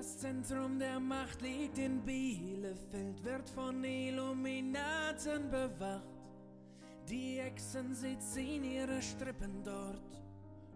Das 0.00 0.16
Zentrum 0.16 0.78
der 0.78 0.98
Macht 0.98 1.42
liegt 1.42 1.76
in 1.76 2.00
Bielefeld, 2.00 3.22
wird 3.22 3.50
von 3.50 3.84
Illuminaten 3.84 5.50
bewacht. 5.50 6.08
Die 7.06 7.38
Echsen, 7.38 7.94
sie 7.94 8.18
ziehen 8.18 8.64
ihre 8.64 9.02
Strippen 9.02 9.62
dort, 9.62 10.22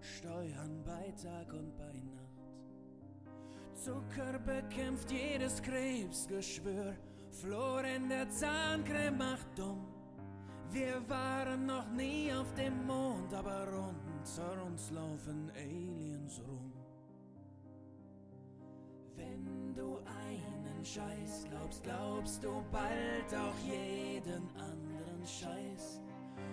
steuern 0.03 0.85
bei 0.85 1.10
Tag 1.13 1.54
und 1.54 1.74
bei 1.74 1.95
Nacht. 1.95 3.83
Zucker 3.83 4.38
bekämpft 4.40 5.10
jedes 5.10 5.63
Krebsgeschwür, 5.63 6.95
Flor 7.31 7.83
in 7.83 8.11
der 8.11 8.29
Zahncreme 8.29 9.17
macht 9.17 9.59
dumm. 9.59 9.87
Wir 10.71 11.01
waren 11.09 11.65
noch 11.65 11.91
nie 11.93 12.31
auf 12.31 12.53
dem 12.53 12.87
Mond, 12.87 13.33
aber 13.33 13.69
unter 13.69 14.67
uns 14.67 14.91
laufen 14.91 15.51
Aliens 15.56 16.43
rum. 16.47 16.73
Scheiß 20.84 21.47
glaubst, 21.51 21.83
glaubst 21.83 22.45
du 22.45 22.62
bald 22.70 23.34
auch 23.34 23.59
jeden 23.65 24.48
anderen 24.56 25.27
Scheiß. 25.27 26.02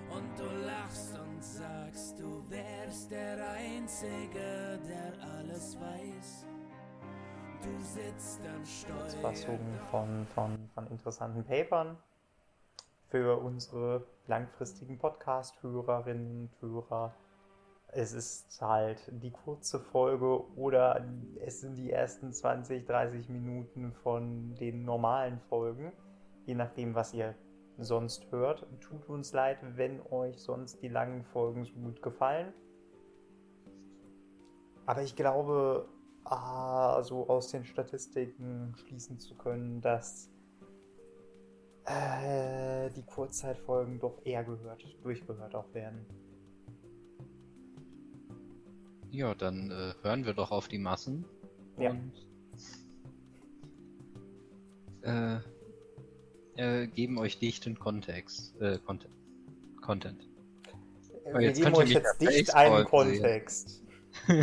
Und 0.09 0.39
du 0.39 0.45
lachst 0.66 1.17
und 1.20 1.44
sagst, 1.44 2.20
du 2.20 2.49
wärst 2.49 3.12
der 3.12 3.49
Einzige, 3.52 4.80
der 4.88 5.13
alles 5.38 5.77
weiß. 5.80 6.45
Du 7.62 7.84
sitzt 7.84 8.41
am 8.48 8.66
Steuer. 8.66 8.98
Kurzfassungen 8.98 9.80
von, 9.91 10.25
von, 10.34 10.70
von 10.73 10.88
interessanten 10.88 11.44
Papern 11.44 11.98
für 13.09 13.38
unsere 13.38 14.05
langfristigen 14.27 14.98
Podcast-Hörerinnen 14.98 16.50
und 16.50 16.61
Hörer. 16.61 17.13
Es 17.94 18.13
ist 18.13 18.62
halt 18.62 19.12
die 19.12 19.31
kurze 19.31 19.77
Folge 19.77 20.50
oder 20.55 21.05
es 21.41 21.59
sind 21.59 21.76
die 21.76 21.91
ersten 21.91 22.31
20, 22.31 22.86
30 22.86 23.27
Minuten 23.27 23.92
von 23.92 24.56
den 24.56 24.86
normalen 24.86 25.42
Folgen, 25.50 25.92
je 26.45 26.56
nachdem, 26.56 26.95
was 26.95 27.14
ihr 27.14 27.36
sonst 27.78 28.31
hört. 28.31 28.66
Tut 28.80 29.09
uns 29.09 29.34
leid, 29.34 29.58
wenn 29.75 30.00
euch 30.09 30.39
sonst 30.39 30.81
die 30.81 30.88
langen 30.88 31.25
Folgen 31.25 31.66
so 31.66 31.73
gut 31.73 32.02
gefallen. 32.02 32.53
Aber 34.86 35.02
ich 35.02 35.17
glaube, 35.17 35.89
ah, 36.23 37.03
so 37.03 37.28
aus 37.28 37.52
den 37.52 37.66
Statistiken 37.66 38.73
schließen 38.78 39.19
zu 39.19 39.36
können, 39.36 39.81
dass 39.81 40.31
äh, 41.86 42.89
die 42.92 43.03
Kurzzeitfolgen 43.03 44.00
doch 44.00 44.25
eher 44.25 44.45
gehört, 44.45 44.86
durchgehört 45.03 45.56
auch 45.56 45.73
werden. 45.73 46.06
Ja, 49.12 49.36
dann 49.36 49.72
äh, 49.72 49.94
hören 50.04 50.26
wir 50.26 50.34
doch 50.34 50.52
auf 50.52 50.67
die 50.67 50.78
Massen. 50.78 51.26
Ja. 51.78 51.92
Und 51.92 52.14
äh, 55.03 55.40
äh, 56.56 56.88
geben 56.88 57.18
euch 57.18 57.40
dichten 57.40 57.78
Kontext. 57.78 58.59
Äh, 58.62 58.80
Content. 58.80 59.14
Content. 59.81 60.28
Wir 61.34 61.42
jetzt 61.42 61.62
geben 61.62 61.76
euch 61.76 61.90
jetzt 61.90 62.20
Baseball 62.20 62.73
einen. 62.73 62.86
Kontext. 62.86 63.84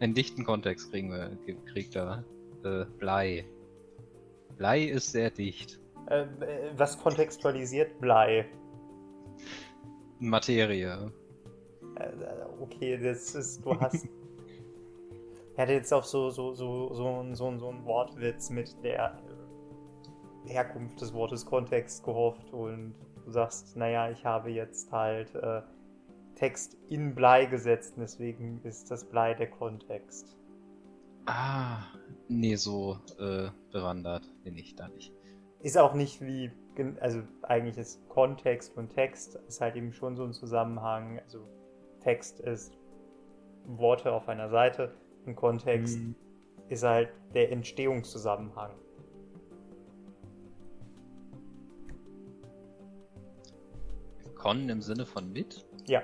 Einen 0.00 0.14
dichten 0.14 0.44
Kontext 0.44 0.90
kriegen 0.90 1.10
wir, 1.10 1.36
kriegt 1.66 1.94
er 1.94 2.24
äh, 2.64 2.86
Blei. 2.98 3.44
Blei 4.56 4.84
ist 4.84 5.12
sehr 5.12 5.30
dicht. 5.30 5.78
Äh, 6.06 6.24
was 6.74 6.98
kontextualisiert 6.98 8.00
Blei? 8.00 8.46
Materie. 10.18 11.12
Äh, 12.00 12.62
okay, 12.62 12.98
das 12.98 13.34
ist, 13.34 13.64
du 13.64 13.78
hast. 13.80 14.04
ich 14.04 15.58
hatte 15.58 15.72
jetzt 15.72 15.92
auf 15.92 16.04
so, 16.06 16.30
so, 16.30 16.54
so, 16.54 16.92
so, 16.94 17.34
so, 17.34 17.48
ein- 17.50 17.58
so 17.58 17.68
einen 17.68 17.84
Wortwitz 17.84 18.50
mit 18.50 18.74
der 18.82 19.18
Herkunft 20.46 21.00
des 21.00 21.12
Wortes 21.12 21.44
Kontext 21.44 22.02
gehofft 22.04 22.52
und 22.52 22.94
du 23.24 23.30
sagst, 23.30 23.76
naja, 23.76 24.10
ich 24.10 24.24
habe 24.24 24.50
jetzt 24.50 24.90
halt 24.90 25.34
äh, 25.34 25.62
Text 26.34 26.76
in 26.88 27.14
Blei 27.14 27.44
gesetzt 27.44 27.96
und 27.96 28.02
deswegen 28.02 28.60
ist 28.64 28.90
das 28.90 29.04
Blei 29.04 29.34
der 29.34 29.50
Kontext. 29.50 30.36
Ah, 31.26 31.82
nee, 32.28 32.54
so 32.56 32.98
äh, 33.18 33.50
bewandert 33.70 34.26
bin 34.42 34.56
ich 34.56 34.74
da 34.74 34.88
nicht. 34.88 35.12
Ist 35.60 35.76
auch 35.76 35.92
nicht 35.92 36.22
wie, 36.22 36.50
also 37.00 37.20
eigentlich 37.42 37.76
ist 37.76 38.08
Kontext 38.08 38.74
und 38.78 38.88
Text 38.88 39.34
ist 39.46 39.60
halt 39.60 39.76
eben 39.76 39.92
schon 39.92 40.16
so 40.16 40.24
ein 40.24 40.32
Zusammenhang. 40.32 41.20
Also 41.20 41.46
Text 42.00 42.40
ist 42.40 42.76
Worte 43.66 44.12
auf 44.12 44.28
einer 44.28 44.48
Seite 44.48 44.94
und 45.26 45.36
Kontext 45.36 45.96
Hm, 45.98 46.14
ist 46.68 46.82
halt 46.82 47.10
der 47.34 47.50
Entstehungszusammenhang. 47.52 48.72
Con 54.34 54.68
im 54.68 54.80
Sinne 54.80 55.04
von 55.04 55.30
mit? 55.32 55.66
Ja, 55.86 56.02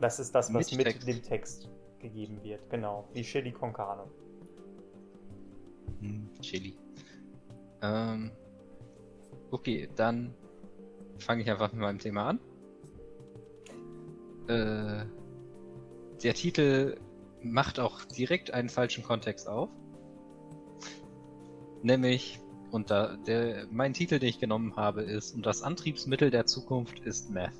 das 0.00 0.18
ist 0.18 0.34
das, 0.34 0.52
was 0.54 0.72
Mit 0.72 0.86
mit, 0.86 1.06
dem 1.06 1.22
Text 1.22 1.68
gegeben 1.98 2.42
wird. 2.42 2.68
Genau, 2.70 3.08
wie 3.12 3.22
Chili 3.22 3.52
con 3.52 3.72
Carne. 3.72 4.04
Hm, 6.00 6.30
Chili. 6.40 6.76
Ähm, 7.82 8.30
okay, 9.50 9.88
dann 9.94 10.34
fange 11.18 11.42
ich 11.42 11.50
einfach 11.50 11.72
mit 11.72 11.80
meinem 11.80 11.98
Thema 11.98 12.30
an. 12.30 12.40
Äh, 14.48 15.04
der 16.22 16.34
Titel 16.34 16.96
macht 17.42 17.78
auch 17.78 18.04
direkt 18.04 18.52
einen 18.52 18.68
falschen 18.68 19.04
Kontext 19.04 19.48
auf. 19.48 19.70
Nämlich, 21.82 22.40
und 22.70 22.90
da, 22.90 23.16
der, 23.16 23.66
mein 23.70 23.92
Titel, 23.92 24.18
den 24.18 24.28
ich 24.28 24.40
genommen 24.40 24.76
habe, 24.76 25.02
ist, 25.02 25.34
und 25.34 25.46
das 25.46 25.62
Antriebsmittel 25.62 26.30
der 26.30 26.46
Zukunft 26.46 26.98
ist 27.00 27.30
Meth. 27.30 27.52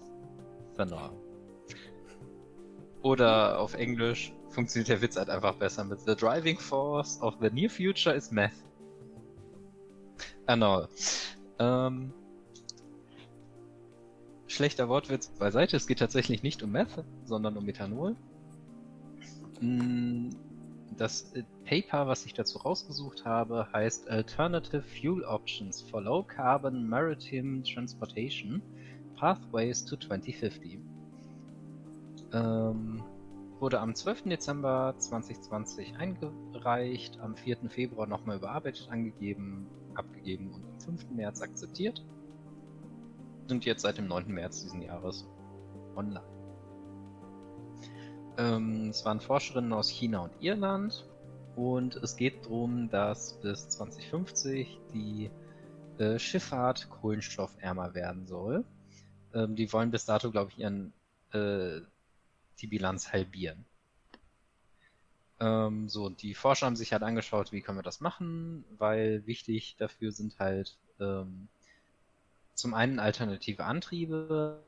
Genau. 0.77 1.11
Oder 3.03 3.61
auf 3.61 3.75
Englisch 3.75 4.33
funktioniert 4.51 4.89
der 4.89 5.03
Witz 5.03 5.17
halt 5.17 5.31
einfach 5.31 5.55
besser 5.55 5.85
mit 5.85 6.01
The 6.01 6.17
driving 6.17 6.59
force 6.59 7.21
of 7.21 7.35
the 7.41 7.51
near 7.51 7.71
future 7.71 8.15
is 8.15 8.31
Meth. 8.31 8.53
Genau. 10.47 10.89
Ähm, 11.59 12.13
schlechter 14.47 14.89
Wortwitz 14.89 15.29
beiseite. 15.29 15.77
Es 15.77 15.87
geht 15.87 15.99
tatsächlich 15.99 16.43
nicht 16.43 16.63
um 16.63 16.73
Meth, 16.73 17.05
sondern 17.25 17.57
um 17.57 17.65
Methanol. 17.65 18.17
Mm, 19.61 20.31
Das 20.97 21.33
äh, 21.35 21.43
Paper, 21.65 22.07
was 22.07 22.25
ich 22.27 22.35
dazu 22.35 22.59
rausgesucht 22.59 23.25
habe, 23.25 23.69
heißt 23.73 24.09
Alternative 24.09 24.83
Fuel 24.83 25.25
Options 25.25 25.83
for 25.83 26.01
Low 26.03 26.23
Carbon 26.23 26.89
Maritime 26.89 27.63
Transportation 27.63 28.63
Pathways 29.17 29.85
to 29.85 29.97
2050. 29.97 30.79
Ähm, 32.33 33.03
wurde 33.59 33.81
am 33.81 33.95
12. 33.95 34.25
Dezember 34.25 34.95
2020 34.99 35.97
eingereicht, 35.97 37.19
am 37.21 37.37
4. 37.37 37.69
Februar 37.69 38.07
nochmal 38.07 38.37
überarbeitet 38.37 38.89
angegeben, 38.91 39.67
abgegeben 39.95 40.53
und 40.53 40.65
am 40.65 40.81
5. 40.81 41.11
März 41.11 41.41
akzeptiert. 41.41 42.05
Sind 43.49 43.65
jetzt 43.65 43.83
seit 43.83 43.99
dem 43.99 44.09
9. 44.09 44.29
März 44.29 44.63
diesen 44.63 44.83
Jahres 44.83 45.27
online. 45.95 46.36
Ähm, 48.39 48.91
es 48.91 49.05
waren 49.05 49.21
Forscherinnen 49.21 49.73
aus 49.73 49.89
China 49.89 50.21
und 50.21 50.33
Irland 50.41 51.05
und 51.55 51.97
es 51.97 52.17
geht 52.17 52.45
darum, 52.45 52.91
dass 52.91 53.33
bis 53.41 53.69
2050 53.71 54.79
die 54.93 55.31
äh, 55.99 56.19
Schifffahrt 56.19 56.89
kohlenstoffärmer 56.91 57.95
werden 57.95 58.27
soll. 58.27 58.65
Ähm, 59.33 59.57
die 59.57 59.73
wollen 59.73 59.91
bis 59.91 60.05
dato, 60.05 60.31
glaube 60.31 60.51
ich, 60.51 60.59
ihren 60.59 60.93
äh, 61.33 61.81
die 62.61 62.67
Bilanz 62.67 63.13
halbieren. 63.13 63.65
Ähm, 65.41 65.89
so, 65.89 66.05
und 66.07 66.23
die 66.23 66.35
Forscher 66.35 66.67
haben 66.67 66.77
sich 66.77 66.93
halt 66.93 67.03
angeschaut, 67.03 67.53
wie 67.53 67.61
können 67.61 67.79
wir 67.79 67.83
das 67.83 68.01
machen, 68.01 68.65
weil 68.79 69.27
wichtig 69.27 69.77
dafür 69.79 70.13
sind 70.13 70.39
halt 70.39 70.77
ähm, 70.99 71.49
zum 72.55 72.73
einen 72.73 72.99
alternative 72.99 73.65
Antriebe, 73.65 74.63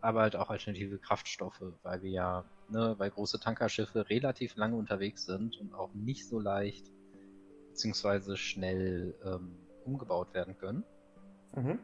aber 0.00 0.20
halt 0.22 0.36
auch 0.36 0.48
alternative 0.48 0.98
Kraftstoffe, 0.98 1.62
weil 1.82 2.02
wir 2.02 2.10
ja, 2.10 2.44
ne, 2.68 2.94
weil 2.98 3.10
große 3.10 3.40
Tankerschiffe 3.40 4.08
relativ 4.08 4.56
lange 4.56 4.76
unterwegs 4.76 5.26
sind 5.26 5.58
und 5.58 5.74
auch 5.74 5.92
nicht 5.94 6.26
so 6.26 6.38
leicht 6.38 6.90
beziehungsweise 7.68 8.36
schnell 8.36 9.14
ähm, 9.24 9.56
umgebaut 9.84 10.34
werden 10.34 10.56
können. 10.56 10.84
Mhm. 11.54 11.78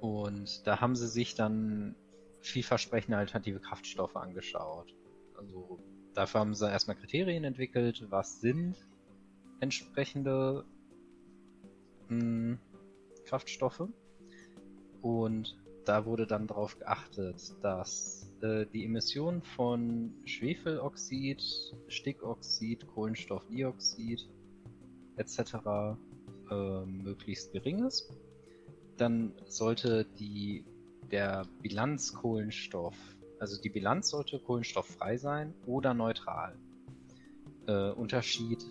Und 0.00 0.66
da 0.66 0.80
haben 0.80 0.96
sie 0.96 1.08
sich 1.08 1.34
dann 1.34 1.94
vielversprechende 2.40 3.18
alternative 3.18 3.60
Kraftstoffe 3.60 4.16
angeschaut. 4.16 4.94
Also 5.36 5.78
dafür 6.14 6.40
haben 6.40 6.54
sie 6.54 6.70
erstmal 6.70 6.96
Kriterien 6.96 7.44
entwickelt, 7.44 8.06
was 8.10 8.40
sind 8.40 8.76
entsprechende 9.60 10.64
mh, 12.08 12.58
Kraftstoffe. 13.26 13.88
Und 15.02 15.56
da 15.84 16.06
wurde 16.06 16.26
dann 16.26 16.46
darauf 16.46 16.78
geachtet, 16.78 17.54
dass 17.62 18.19
äh, 18.42 18.66
die 18.66 18.84
Emission 18.84 19.42
von 19.42 20.14
Schwefeloxid, 20.24 21.42
Stickoxid, 21.88 22.86
Kohlenstoffdioxid 22.86 24.28
etc. 25.16 25.38
Äh, 26.50 26.84
möglichst 26.86 27.52
gering 27.52 27.84
ist. 27.84 28.12
Dann 28.96 29.34
sollte 29.46 30.04
die, 30.04 30.64
der 31.10 31.46
Bilanzkohlenstoff, 31.62 32.96
also 33.38 33.60
die 33.60 33.70
Bilanz 33.70 34.10
sollte 34.10 34.38
kohlenstofffrei 34.38 35.16
sein 35.16 35.54
oder 35.66 35.94
neutral. 35.94 36.58
Äh, 37.66 37.90
Unterschied 37.92 38.64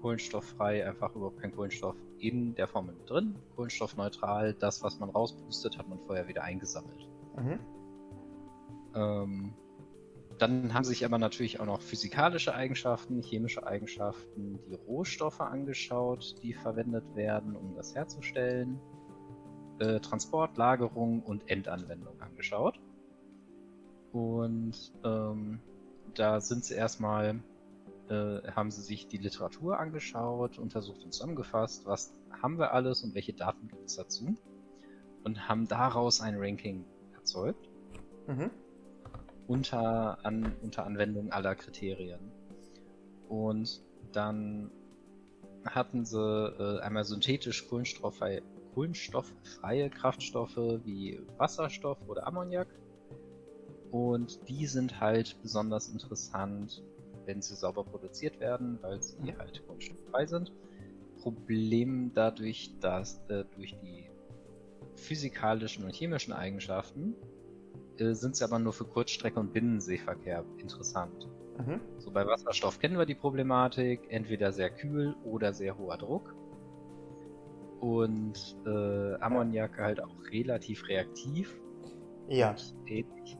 kohlenstofffrei, 0.00 0.86
einfach 0.86 1.14
überhaupt 1.14 1.40
kein 1.40 1.52
Kohlenstoff 1.52 1.96
in 2.18 2.54
der 2.54 2.66
Formel 2.66 2.94
drin. 3.06 3.36
Kohlenstoffneutral, 3.54 4.54
das, 4.54 4.82
was 4.82 4.98
man 4.98 5.10
rauspustet, 5.10 5.78
hat 5.78 5.88
man 5.88 5.98
vorher 6.00 6.28
wieder 6.28 6.42
eingesammelt. 6.42 7.08
Mhm. 7.36 7.58
Ähm, 8.94 9.54
dann 10.38 10.74
haben 10.74 10.84
sich 10.84 11.04
aber 11.04 11.18
natürlich 11.18 11.60
auch 11.60 11.66
noch 11.66 11.80
physikalische 11.80 12.54
Eigenschaften, 12.54 13.22
chemische 13.22 13.66
Eigenschaften, 13.66 14.58
die 14.66 14.74
Rohstoffe 14.74 15.40
angeschaut, 15.40 16.34
die 16.42 16.54
verwendet 16.54 17.04
werden, 17.14 17.54
um 17.54 17.76
das 17.76 17.94
herzustellen. 17.94 18.80
Äh, 19.78 20.00
Transport, 20.00 20.56
Lagerung 20.56 21.22
und 21.22 21.48
Endanwendung 21.48 22.20
angeschaut. 22.20 22.80
Und 24.12 24.92
ähm, 25.04 25.60
da 26.14 26.40
sind 26.40 26.64
sie 26.64 26.74
erstmal 26.74 27.40
äh, 28.12 28.42
haben 28.50 28.70
sie 28.70 28.82
sich 28.82 29.08
die 29.08 29.16
Literatur 29.16 29.78
angeschaut, 29.78 30.58
untersucht 30.58 31.02
und 31.04 31.12
zusammengefasst, 31.12 31.86
was 31.86 32.14
haben 32.42 32.58
wir 32.58 32.72
alles 32.72 33.02
und 33.02 33.14
welche 33.14 33.32
Daten 33.32 33.68
gibt 33.68 33.86
es 33.86 33.96
dazu. 33.96 34.34
Und 35.24 35.48
haben 35.48 35.68
daraus 35.68 36.20
ein 36.20 36.34
Ranking 36.36 36.84
erzeugt. 37.14 37.70
Mhm. 38.26 38.50
Unter, 39.46 40.24
an, 40.24 40.54
unter 40.62 40.86
Anwendung 40.86 41.32
aller 41.32 41.54
Kriterien. 41.54 42.32
Und 43.28 43.82
dann 44.12 44.70
hatten 45.64 46.04
sie 46.04 46.18
äh, 46.18 46.80
einmal 46.80 47.04
synthetisch 47.04 47.68
kohlenstofffreie, 47.68 48.42
kohlenstofffreie 48.74 49.90
Kraftstoffe 49.90 50.56
wie 50.84 51.20
Wasserstoff 51.38 51.98
oder 52.08 52.26
Ammoniak. 52.26 52.68
Und 53.90 54.48
die 54.48 54.66
sind 54.66 55.00
halt 55.00 55.40
besonders 55.42 55.88
interessant 55.88 56.82
wenn 57.26 57.42
sie 57.42 57.54
sauber 57.54 57.84
produziert 57.84 58.40
werden, 58.40 58.78
weil 58.82 59.02
sie 59.02 59.32
mhm. 59.32 59.38
halt 59.38 59.64
kohlenstofffrei 59.66 60.26
sind. 60.26 60.52
Problem 61.20 62.12
dadurch, 62.14 62.72
dass 62.80 63.20
äh, 63.28 63.44
durch 63.54 63.76
die 63.82 64.10
physikalischen 64.96 65.84
und 65.84 65.94
chemischen 65.94 66.32
Eigenschaften 66.32 67.14
äh, 68.02 68.14
sind 68.14 68.36
sie 68.36 68.44
aber 68.44 68.58
nur 68.58 68.72
für 68.72 68.84
Kurzstrecke 68.84 69.38
und 69.38 69.52
Binnenseeverkehr 69.52 70.44
interessant. 70.58 71.28
Mhm. 71.58 71.80
So 71.98 72.10
bei 72.10 72.26
Wasserstoff 72.26 72.78
kennen 72.78 72.98
wir 72.98 73.06
die 73.06 73.14
Problematik, 73.14 74.00
entweder 74.08 74.52
sehr 74.52 74.70
kühl 74.70 75.14
oder 75.24 75.52
sehr 75.52 75.76
hoher 75.78 75.98
Druck. 75.98 76.34
Und 77.80 78.56
äh, 78.64 79.14
Ammoniak 79.20 79.78
ja. 79.78 79.84
halt 79.84 80.02
auch 80.02 80.14
relativ 80.30 80.86
reaktiv. 80.88 81.60
Ja. 82.28 82.54
Ähnlich. 82.86 83.36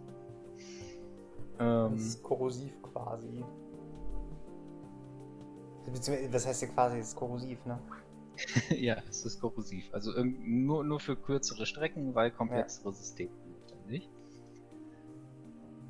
Ähm, 1.59 1.93
das 1.93 2.03
ist 2.03 2.23
korrosiv 2.23 2.83
quasi. 2.83 3.45
Was 6.31 6.47
heißt 6.47 6.63
ja 6.63 6.69
quasi, 6.69 6.99
es 6.99 7.09
ist 7.09 7.17
korrosiv, 7.17 7.65
ne? 7.67 7.79
ja, 8.71 8.97
es 9.09 9.25
ist 9.25 9.41
korrosiv. 9.41 9.89
Also 9.93 10.13
nur, 10.23 10.85
nur 10.85 11.01
für 11.01 11.17
kürzere 11.17 11.67
Strecken, 11.67 12.15
weil 12.15 12.31
komplexere 12.31 12.89
ja. 12.89 12.93
Systeme. 12.93 13.31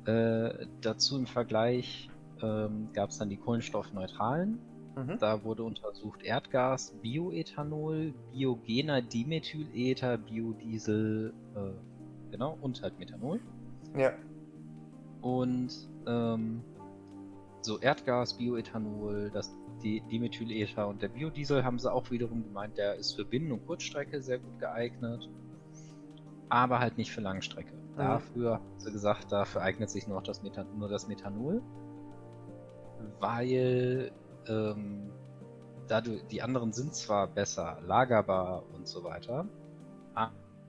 Äh, 0.05 0.65
dazu 0.81 1.17
im 1.17 1.25
Vergleich 1.25 2.09
ähm, 2.41 2.89
gab 2.93 3.09
es 3.09 3.17
dann 3.17 3.29
die 3.29 3.37
kohlenstoffneutralen. 3.37 4.59
Mhm. 4.95 5.17
Da 5.19 5.43
wurde 5.43 5.63
untersucht 5.63 6.23
Erdgas, 6.23 6.93
Bioethanol, 7.01 8.13
biogener 8.31 9.01
Dimethylether, 9.01 10.17
Biodiesel, 10.17 11.33
äh, 11.55 12.31
genau, 12.31 12.57
und 12.61 12.81
halt 12.81 12.99
Methanol. 12.99 13.39
Ja. 13.97 14.13
Und 15.21 15.89
ähm, 16.05 16.61
so 17.61 17.79
Erdgas, 17.79 18.37
Bioethanol, 18.37 19.31
das 19.33 19.55
die 19.81 20.01
Dimethylether 20.01 20.87
und 20.87 21.01
der 21.01 21.09
Biodiesel 21.09 21.63
haben 21.63 21.79
sie 21.79 21.91
auch 21.91 22.09
wiederum 22.09 22.43
gemeint, 22.43 22.77
der 22.77 22.95
ist 22.95 23.13
für 23.15 23.25
Binnen- 23.25 23.51
und 23.51 23.65
Kurzstrecke 23.65 24.21
sehr 24.21 24.39
gut 24.39 24.59
geeignet, 24.59 25.29
aber 26.49 26.79
halt 26.79 26.97
nicht 26.97 27.11
für 27.11 27.21
Langstrecke. 27.21 27.73
Mhm. 27.93 27.97
Dafür 27.97 28.53
haben 28.55 28.79
sie 28.79 28.91
gesagt, 28.91 29.31
dafür 29.31 29.61
eignet 29.61 29.89
sich 29.89 30.07
nur, 30.07 30.21
das, 30.21 30.43
Methan 30.43 30.67
nur 30.77 30.89
das 30.89 31.07
Methanol, 31.07 31.61
weil 33.19 34.11
ähm, 34.47 35.11
dadurch, 35.87 36.25
die 36.27 36.41
anderen 36.41 36.73
sind 36.73 36.95
zwar 36.95 37.27
besser 37.27 37.79
lagerbar 37.85 38.63
und 38.73 38.87
so 38.87 39.03
weiter, 39.03 39.47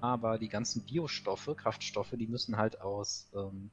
aber 0.04 0.38
die 0.38 0.50
ganzen 0.50 0.84
Biostoffe, 0.84 1.54
Kraftstoffe, 1.54 2.12
die 2.12 2.26
müssen 2.26 2.58
halt 2.58 2.82
aus 2.82 3.30
ähm, 3.34 3.70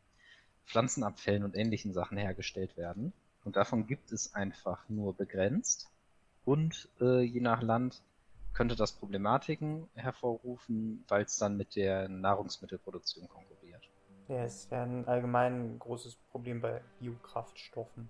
Pflanzenabfällen 0.66 1.44
und 1.44 1.58
ähnlichen 1.58 1.92
Sachen 1.92 2.18
hergestellt 2.18 2.78
werden. 2.78 3.12
Und 3.44 3.58
davon 3.58 3.86
gibt 3.86 4.14
es 4.14 4.34
einfach 4.34 4.88
nur 4.88 5.14
begrenzt. 5.14 5.90
Und 6.46 6.88
äh, 7.02 7.22
je 7.22 7.42
nach 7.42 7.62
Land 7.62 8.02
könnte 8.54 8.76
das 8.76 8.92
Problematiken 8.92 9.88
hervorrufen, 9.94 11.04
weil 11.08 11.24
es 11.24 11.38
dann 11.38 11.58
mit 11.58 11.76
der 11.76 12.10
Nahrungsmittelproduktion 12.10 13.28
konkurriert. 13.28 13.90
Ja, 14.28 14.46
ist 14.46 14.72
ja 14.72 14.84
ein 14.84 15.08
allgemein 15.08 15.78
großes 15.80 16.16
Problem 16.32 16.62
bei 16.62 16.82
Biokraftstoffen. 17.00 18.10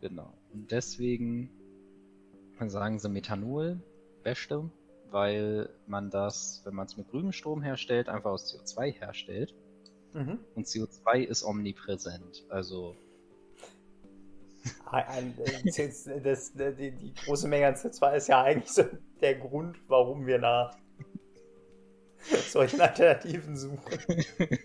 Genau. 0.00 0.32
Und 0.52 0.70
deswegen 0.70 1.50
sagen 2.58 2.98
sie 2.98 3.08
Methanol, 3.08 3.80
beste, 4.22 4.70
weil 5.10 5.70
man 5.86 6.10
das, 6.10 6.62
wenn 6.64 6.74
man 6.74 6.86
es 6.86 6.96
mit 6.96 7.08
grünem 7.08 7.32
Strom 7.32 7.62
herstellt, 7.62 8.08
einfach 8.08 8.30
aus 8.30 8.52
CO2 8.52 8.92
herstellt. 8.92 9.54
Mhm. 10.12 10.38
Und 10.54 10.66
CO2 10.66 11.22
ist 11.22 11.42
omnipräsent. 11.42 12.44
Also 12.50 12.96
das, 15.64 16.08
das, 16.22 16.52
die, 16.52 16.90
die, 16.92 17.14
große 17.14 17.48
Menge 17.48 17.68
an 17.68 17.74
CO2 17.74 18.16
ist 18.16 18.28
ja 18.28 18.42
eigentlich 18.42 18.70
so 18.70 18.84
der 19.20 19.36
Grund, 19.36 19.76
warum 19.88 20.26
wir 20.26 20.38
nach 20.38 20.76
solchen 22.48 22.80
Alternativen 22.80 23.56
suchen. 23.56 24.24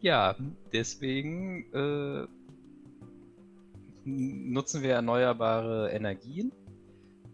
Ja, 0.00 0.36
deswegen 0.72 1.72
äh, 1.72 2.26
nutzen 4.04 4.82
wir 4.82 4.90
erneuerbare 4.90 5.90
Energien. 5.90 6.52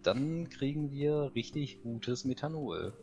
Dann 0.02 0.48
kriegen 0.48 0.90
wir 0.90 1.32
richtig 1.34 1.82
gutes 1.82 2.24
Methanol. 2.24 2.94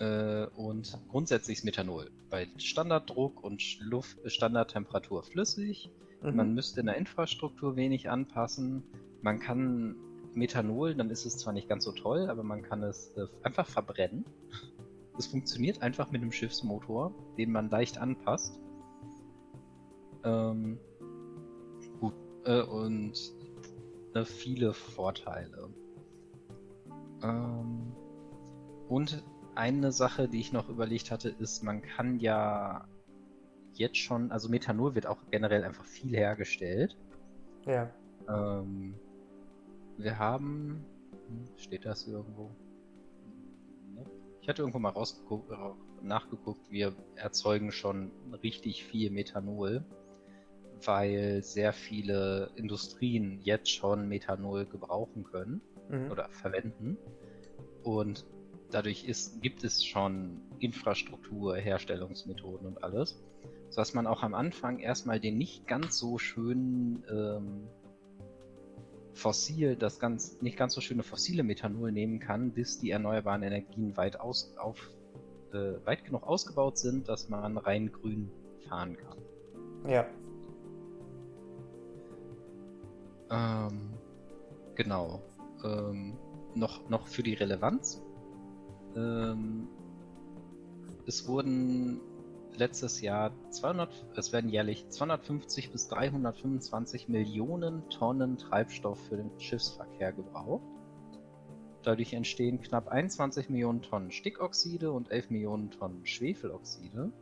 Äh, 0.00 0.46
und 0.56 0.98
grundsätzlich 1.08 1.58
ist 1.58 1.64
Methanol 1.64 2.10
bei 2.30 2.48
Standarddruck 2.56 3.44
und 3.44 3.62
Luft, 3.80 4.18
Standardtemperatur 4.24 5.22
flüssig 5.22 5.90
Mhm. 6.22 6.36
Man 6.36 6.54
müsste 6.54 6.80
in 6.80 6.86
der 6.86 6.96
Infrastruktur 6.96 7.76
wenig 7.76 8.10
anpassen. 8.10 8.82
Man 9.22 9.40
kann 9.40 9.96
Methanol, 10.34 10.94
dann 10.94 11.10
ist 11.10 11.26
es 11.26 11.38
zwar 11.38 11.52
nicht 11.52 11.68
ganz 11.68 11.84
so 11.84 11.92
toll, 11.92 12.28
aber 12.30 12.42
man 12.42 12.62
kann 12.62 12.82
es 12.82 13.12
äh, 13.16 13.26
einfach 13.42 13.66
verbrennen. 13.66 14.24
Es 15.18 15.26
funktioniert 15.26 15.82
einfach 15.82 16.10
mit 16.10 16.22
einem 16.22 16.32
Schiffsmotor, 16.32 17.14
den 17.36 17.52
man 17.52 17.68
leicht 17.68 17.98
anpasst. 17.98 18.58
Ähm, 20.24 20.78
gut, 22.00 22.14
äh, 22.44 22.62
und 22.62 23.14
äh, 24.14 24.24
viele 24.24 24.72
Vorteile. 24.72 25.68
Ähm, 27.22 27.92
und 28.88 29.22
eine 29.54 29.92
Sache, 29.92 30.28
die 30.28 30.40
ich 30.40 30.52
noch 30.52 30.68
überlegt 30.68 31.10
hatte, 31.10 31.28
ist, 31.28 31.62
man 31.62 31.82
kann 31.82 32.18
ja 32.18 32.88
jetzt 33.74 33.98
schon, 33.98 34.30
also 34.30 34.48
Methanol 34.48 34.94
wird 34.94 35.06
auch 35.06 35.18
generell 35.30 35.64
einfach 35.64 35.84
viel 35.84 36.16
hergestellt. 36.16 36.96
Ja. 37.66 37.90
Ähm, 38.28 38.94
wir 39.96 40.18
haben, 40.18 40.84
hm, 41.28 41.44
steht 41.56 41.84
das 41.84 42.06
irgendwo? 42.06 42.50
Ich 44.40 44.48
hatte 44.48 44.62
irgendwo 44.62 44.80
mal 44.80 44.90
rausgeguckt, 44.90 45.52
nachgeguckt, 46.02 46.70
wir 46.70 46.94
erzeugen 47.14 47.70
schon 47.70 48.10
richtig 48.42 48.84
viel 48.84 49.10
Methanol, 49.10 49.84
weil 50.84 51.44
sehr 51.44 51.72
viele 51.72 52.50
Industrien 52.56 53.40
jetzt 53.42 53.70
schon 53.70 54.08
Methanol 54.08 54.66
gebrauchen 54.66 55.22
können 55.22 55.60
mhm. 55.88 56.10
oder 56.10 56.28
verwenden. 56.30 56.98
Und 57.84 58.26
dadurch 58.72 59.04
ist, 59.04 59.40
gibt 59.42 59.62
es 59.62 59.84
schon 59.84 60.40
Infrastruktur, 60.58 61.56
Herstellungsmethoden 61.56 62.66
und 62.66 62.82
alles 62.82 63.22
sodass 63.72 63.94
man 63.94 64.06
auch 64.06 64.22
am 64.22 64.34
Anfang 64.34 64.80
erstmal 64.80 65.18
den 65.18 65.38
nicht 65.38 65.66
ganz 65.66 65.96
so 65.96 66.18
schönen 66.18 67.02
ähm, 67.10 67.68
Fossil, 69.14 69.76
das 69.76 69.98
ganz, 69.98 70.42
nicht 70.42 70.58
ganz 70.58 70.74
so 70.74 70.82
schöne 70.82 71.02
fossile 71.02 71.42
Methanol 71.42 71.90
nehmen 71.90 72.20
kann, 72.20 72.50
bis 72.50 72.80
die 72.80 72.90
erneuerbaren 72.90 73.42
Energien 73.42 73.96
weit, 73.96 74.20
aus, 74.20 74.54
auf, 74.58 74.90
äh, 75.54 75.86
weit 75.86 76.04
genug 76.04 76.22
ausgebaut 76.22 76.76
sind, 76.76 77.08
dass 77.08 77.30
man 77.30 77.56
rein 77.56 77.90
grün 77.90 78.30
fahren 78.68 78.98
kann. 78.98 79.90
Ja. 79.90 80.06
Ähm, 83.30 83.94
genau. 84.74 85.22
Ähm, 85.64 86.18
noch, 86.54 86.90
noch 86.90 87.06
für 87.06 87.22
die 87.22 87.32
Relevanz. 87.32 88.02
Ähm, 88.94 89.66
es 91.06 91.26
wurden 91.26 92.02
letztes 92.56 93.00
Jahr 93.00 93.32
200, 93.50 94.06
es 94.16 94.32
werden 94.32 94.50
jährlich 94.50 94.88
250 94.88 95.70
bis 95.72 95.88
325 95.88 97.08
Millionen 97.08 97.88
Tonnen 97.88 98.38
Treibstoff 98.38 98.98
für 99.08 99.16
den 99.16 99.30
Schiffsverkehr 99.38 100.12
gebraucht. 100.12 100.62
Dadurch 101.82 102.12
entstehen 102.12 102.60
knapp 102.60 102.88
21 102.88 103.50
Millionen 103.50 103.82
Tonnen 103.82 104.10
Stickoxide 104.10 104.92
und 104.92 105.10
11 105.10 105.30
Millionen 105.30 105.70
Tonnen 105.70 106.06
Schwefeloxide. 106.06 107.12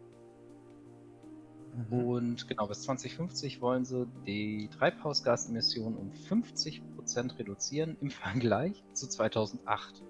Mhm. 1.74 1.92
Und 1.92 2.48
genau 2.48 2.66
bis 2.66 2.82
2050 2.82 3.60
wollen 3.60 3.84
sie 3.84 4.06
die 4.26 4.68
Treibhausgasemissionen 4.68 5.96
um 5.96 6.10
50% 6.10 7.38
reduzieren 7.38 7.96
im 8.00 8.10
Vergleich 8.10 8.82
zu 8.92 9.08
2008. 9.08 10.02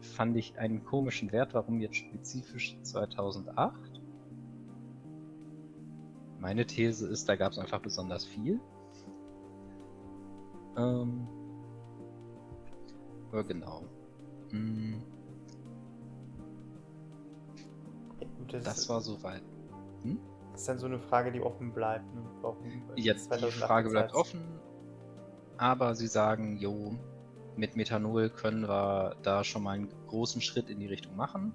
Fand 0.00 0.36
ich 0.36 0.58
einen 0.58 0.84
komischen 0.84 1.32
Wert, 1.32 1.54
warum 1.54 1.80
jetzt 1.80 1.96
spezifisch 1.96 2.76
2008? 2.82 3.91
Meine 6.42 6.66
These 6.66 7.06
ist, 7.06 7.28
da 7.28 7.36
gab 7.36 7.52
es 7.52 7.58
einfach 7.58 7.80
besonders 7.80 8.24
viel. 8.24 8.58
Ähm, 10.76 11.28
aber 13.30 13.44
genau. 13.44 13.84
Hm. 14.50 15.04
Das, 18.48 18.64
das, 18.64 18.88
war 18.88 19.00
soweit. 19.00 19.42
Hm? 20.02 20.18
Das 20.50 20.62
ist 20.62 20.68
dann 20.68 20.80
so 20.80 20.86
eine 20.86 20.98
Frage, 20.98 21.30
die 21.30 21.40
offen 21.40 21.72
bleibt. 21.72 22.12
Ne? 22.12 22.22
Warum 22.40 22.58
Jetzt 22.96 23.32
die 23.32 23.50
Frage 23.52 23.90
bleibt 23.90 24.12
offen, 24.12 24.42
aber 25.58 25.94
sie 25.94 26.08
sagen, 26.08 26.56
jo, 26.56 26.98
mit 27.54 27.76
Methanol 27.76 28.30
können 28.30 28.68
wir 28.68 29.14
da 29.22 29.44
schon 29.44 29.62
mal 29.62 29.76
einen 29.76 29.88
großen 30.08 30.40
Schritt 30.40 30.68
in 30.68 30.80
die 30.80 30.86
Richtung 30.86 31.14
machen. 31.14 31.54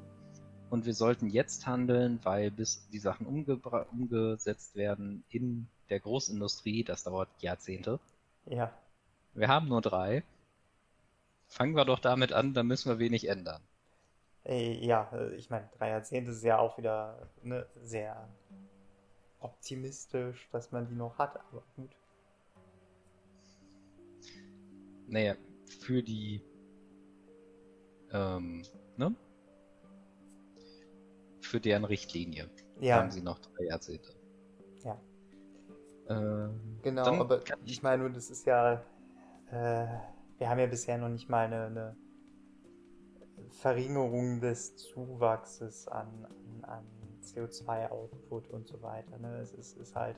Und 0.70 0.86
wir 0.86 0.94
sollten 0.94 1.30
jetzt 1.30 1.66
handeln, 1.66 2.20
weil 2.24 2.52
bis 2.52 2.88
die 2.90 3.00
Sachen 3.00 3.26
umgesetzt 3.26 4.76
werden 4.76 5.24
in 5.30 5.68
der 5.90 6.00
Großindustrie, 6.00 6.84
das 6.84 7.04
dauert 7.04 7.30
Jahrzehnte. 7.40 8.00
Ja. 8.46 8.74
Wir 9.34 9.48
haben 9.48 9.68
nur 9.68 9.82
drei. 9.82 10.24
Fangen 11.48 11.76
wir 11.76 11.86
doch 11.86 12.00
damit 12.00 12.34
an, 12.34 12.54
dann 12.54 12.68
müssen 12.68 12.90
wir 12.90 13.00
wenig 13.00 13.30
ändern. 13.30 13.62
Ja, 14.46 15.10
äh, 15.14 15.36
ich 15.36 15.50
meine, 15.50 15.70
drei 15.78 15.90
Jahrzehnte 15.90 16.32
ist 16.32 16.44
ja 16.44 16.58
auch 16.58 16.78
wieder 16.78 17.30
ne, 17.44 17.66
sehr 17.84 18.28
optimistisch, 19.40 20.48
dass 20.52 20.72
man 20.72 20.88
die 20.88 20.96
noch 20.96 21.18
hat, 21.18 21.38
aber 21.38 21.64
gut. 21.76 21.92
Naja, 25.08 25.36
für 25.80 26.02
die 26.02 26.42
ähm, 28.12 28.64
ne? 28.96 29.16
Für 31.48 31.60
deren 31.60 31.86
Richtlinie 31.86 32.50
ja. 32.80 32.98
haben 32.98 33.12
sie 33.12 33.22
noch 33.22 33.40
drei 33.40 33.66
Jahrzehnte. 33.66 34.14
Ja. 34.84 35.00
Ähm, 36.10 36.80
genau, 36.82 37.22
aber 37.22 37.42
ich 37.66 37.82
meine 37.82 38.04
nur, 38.04 38.12
das 38.12 38.30
ist 38.30 38.46
ja 38.46 38.84
äh, 39.52 39.88
wir 40.38 40.50
haben 40.50 40.60
ja 40.60 40.68
bisher 40.68 40.98
noch 40.98 41.10
nicht 41.10 41.30
mal 41.30 41.46
eine, 41.46 41.66
eine 41.66 41.96
Verringerung 43.50 44.40
des 44.40 44.76
Zuwachses 44.76 45.88
an, 45.88 46.08
an, 46.26 46.64
an 46.64 46.86
CO2-Output 47.24 48.50
und 48.50 48.68
so 48.68 48.82
weiter. 48.82 49.18
Ne? 49.18 49.38
Es 49.38 49.54
ist, 49.54 49.78
ist 49.78 49.96
halt 49.96 50.18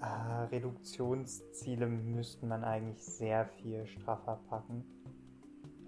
äh, 0.00 0.04
Reduktionsziele 0.50 1.86
müsste 1.86 2.46
man 2.46 2.64
eigentlich 2.64 3.02
sehr 3.02 3.46
viel 3.46 3.86
straffer 3.86 4.40
packen. 4.48 4.84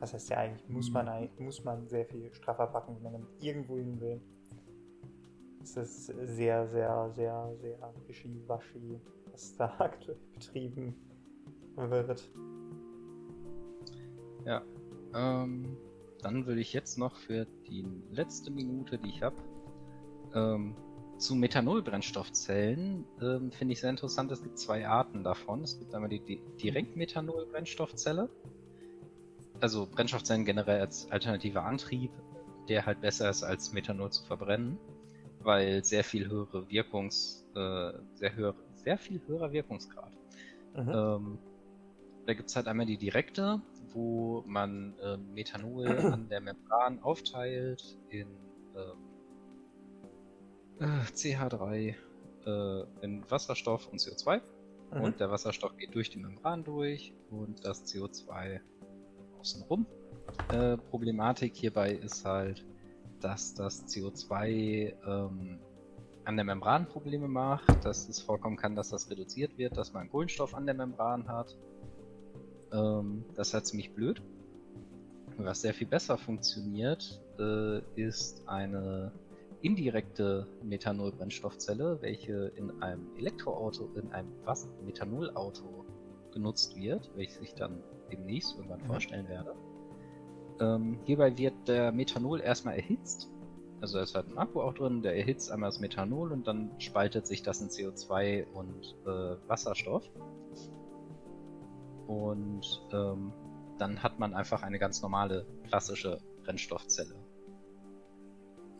Das 0.00 0.12
heißt 0.12 0.30
ja 0.30 0.38
eigentlich 0.38 0.68
muss 0.68 0.90
man 0.90 1.06
mhm. 1.06 1.44
muss 1.44 1.64
man 1.64 1.86
sehr 1.88 2.04
viel 2.04 2.32
straffer 2.32 2.66
packen, 2.66 2.96
wenn 3.02 3.12
man 3.12 3.26
irgendwo 3.40 3.76
hin 3.76 4.00
will. 4.00 4.20
Es 5.62 5.76
ist 5.76 6.06
sehr, 6.06 6.66
sehr, 6.68 7.10
sehr, 7.14 7.56
sehr 7.60 7.94
wischiwaschi, 8.06 9.00
was 9.32 9.56
da 9.56 9.74
aktuell 9.78 10.18
betrieben 10.34 10.94
wird. 11.76 12.30
Ja. 14.44 14.62
Ähm, 15.14 15.76
dann 16.20 16.46
würde 16.46 16.60
ich 16.60 16.72
jetzt 16.72 16.98
noch 16.98 17.16
für 17.16 17.46
die 17.68 17.86
letzte 18.10 18.50
Minute, 18.50 18.98
die 18.98 19.08
ich 19.08 19.22
habe, 19.22 19.36
ähm, 20.34 20.74
zu 21.18 21.34
Methanolbrennstoffzellen 21.34 23.04
ähm, 23.20 23.52
finde 23.52 23.72
ich 23.72 23.80
sehr 23.80 23.90
interessant. 23.90 24.32
Es 24.32 24.42
gibt 24.42 24.58
zwei 24.58 24.86
Arten 24.86 25.22
davon. 25.22 25.62
Es 25.62 25.78
gibt 25.78 25.94
einmal 25.94 26.10
die, 26.10 26.20
die 26.20 26.40
Direktmethanolbrennstoffzelle, 26.62 28.28
also 29.60 29.86
Brennstoffzellen 29.86 30.44
generell 30.44 30.80
als 30.80 31.10
alternativer 31.10 31.64
Antrieb, 31.64 32.10
der 32.68 32.86
halt 32.86 33.00
besser 33.00 33.30
ist 33.30 33.42
als 33.42 33.72
Methanol 33.72 34.10
zu 34.10 34.24
verbrennen, 34.24 34.78
weil 35.40 35.84
sehr 35.84 36.04
viel 36.04 36.28
höhere 36.28 36.68
Wirkungs, 36.68 37.44
äh, 37.54 37.92
sehr 38.14 38.34
höher, 38.34 38.54
sehr 38.74 38.98
viel 38.98 39.20
höherer 39.26 39.52
Wirkungsgrad. 39.52 40.12
Mhm. 40.74 40.88
Ähm, 40.88 41.38
da 42.26 42.34
gibt 42.34 42.48
es 42.48 42.56
halt 42.56 42.68
einmal 42.68 42.86
die 42.86 42.96
direkte, 42.96 43.60
wo 43.92 44.42
man 44.46 44.94
äh, 44.98 45.16
Methanol 45.16 45.86
an 46.12 46.28
der 46.28 46.40
Membran 46.40 47.00
aufteilt 47.02 47.98
in 48.08 48.28
äh, 50.80 50.84
CH3, 51.14 51.94
äh, 52.46 52.84
in 53.02 53.30
Wasserstoff 53.30 53.88
und 53.88 54.00
CO2. 54.00 54.40
Mhm. 54.92 55.00
Und 55.00 55.20
der 55.20 55.30
Wasserstoff 55.30 55.76
geht 55.76 55.94
durch 55.94 56.10
die 56.10 56.18
Membran 56.18 56.64
durch 56.64 57.12
und 57.30 57.64
das 57.64 57.84
CO2 57.84 58.60
außenrum. 59.44 59.86
Äh, 60.50 60.78
Problematik 60.90 61.54
hierbei 61.54 61.92
ist 61.92 62.24
halt, 62.24 62.64
dass 63.20 63.54
das 63.54 63.86
CO2 63.86 64.94
ähm, 65.06 65.58
an 66.24 66.36
der 66.36 66.44
Membran 66.44 66.86
Probleme 66.86 67.28
macht, 67.28 67.84
dass 67.84 68.08
es 68.08 68.20
vorkommen 68.20 68.56
kann, 68.56 68.74
dass 68.74 68.88
das 68.88 69.10
reduziert 69.10 69.58
wird, 69.58 69.76
dass 69.76 69.92
man 69.92 70.10
Kohlenstoff 70.10 70.54
an 70.54 70.64
der 70.64 70.74
Membran 70.74 71.28
hat 71.28 71.56
ähm, 72.74 73.24
das 73.34 73.48
ist 73.48 73.54
halt 73.54 73.66
ziemlich 73.66 73.92
blöd. 73.92 74.20
Was 75.38 75.62
sehr 75.62 75.74
viel 75.74 75.86
besser 75.86 76.18
funktioniert, 76.18 77.20
äh, 77.38 77.80
ist 77.96 78.46
eine 78.48 79.12
indirekte 79.62 80.46
Methanolbrennstoffzelle, 80.62 81.98
welche 82.02 82.52
in 82.56 82.82
einem 82.82 83.06
Elektroauto, 83.16 83.90
in 83.96 84.12
einem 84.12 84.32
was 84.44 84.68
Methanolauto 84.84 85.83
genutzt 86.34 86.76
wird, 86.76 87.10
welches 87.14 87.40
ich 87.40 87.54
dann 87.54 87.82
demnächst 88.10 88.56
irgendwann 88.56 88.82
mhm. 88.82 88.86
vorstellen 88.86 89.28
werde. 89.28 89.54
Ähm, 90.60 90.98
hierbei 91.04 91.36
wird 91.36 91.54
der 91.66 91.92
Methanol 91.92 92.40
erstmal 92.40 92.76
erhitzt. 92.76 93.30
Also 93.80 93.98
es 93.98 94.14
hat 94.14 94.28
ein 94.28 94.38
Akku 94.38 94.60
auch 94.60 94.74
drin, 94.74 95.02
der 95.02 95.16
erhitzt 95.16 95.50
einmal 95.50 95.68
das 95.68 95.80
Methanol 95.80 96.32
und 96.32 96.46
dann 96.46 96.70
spaltet 96.78 97.26
sich 97.26 97.42
das 97.42 97.60
in 97.60 97.68
CO2 97.68 98.46
und 98.52 98.94
äh, 99.06 99.36
Wasserstoff. 99.48 100.08
Und 102.06 102.82
ähm, 102.92 103.32
dann 103.78 104.02
hat 104.02 104.18
man 104.18 104.34
einfach 104.34 104.62
eine 104.62 104.78
ganz 104.78 105.02
normale, 105.02 105.46
klassische 105.68 106.20
Brennstoffzelle. 106.44 107.14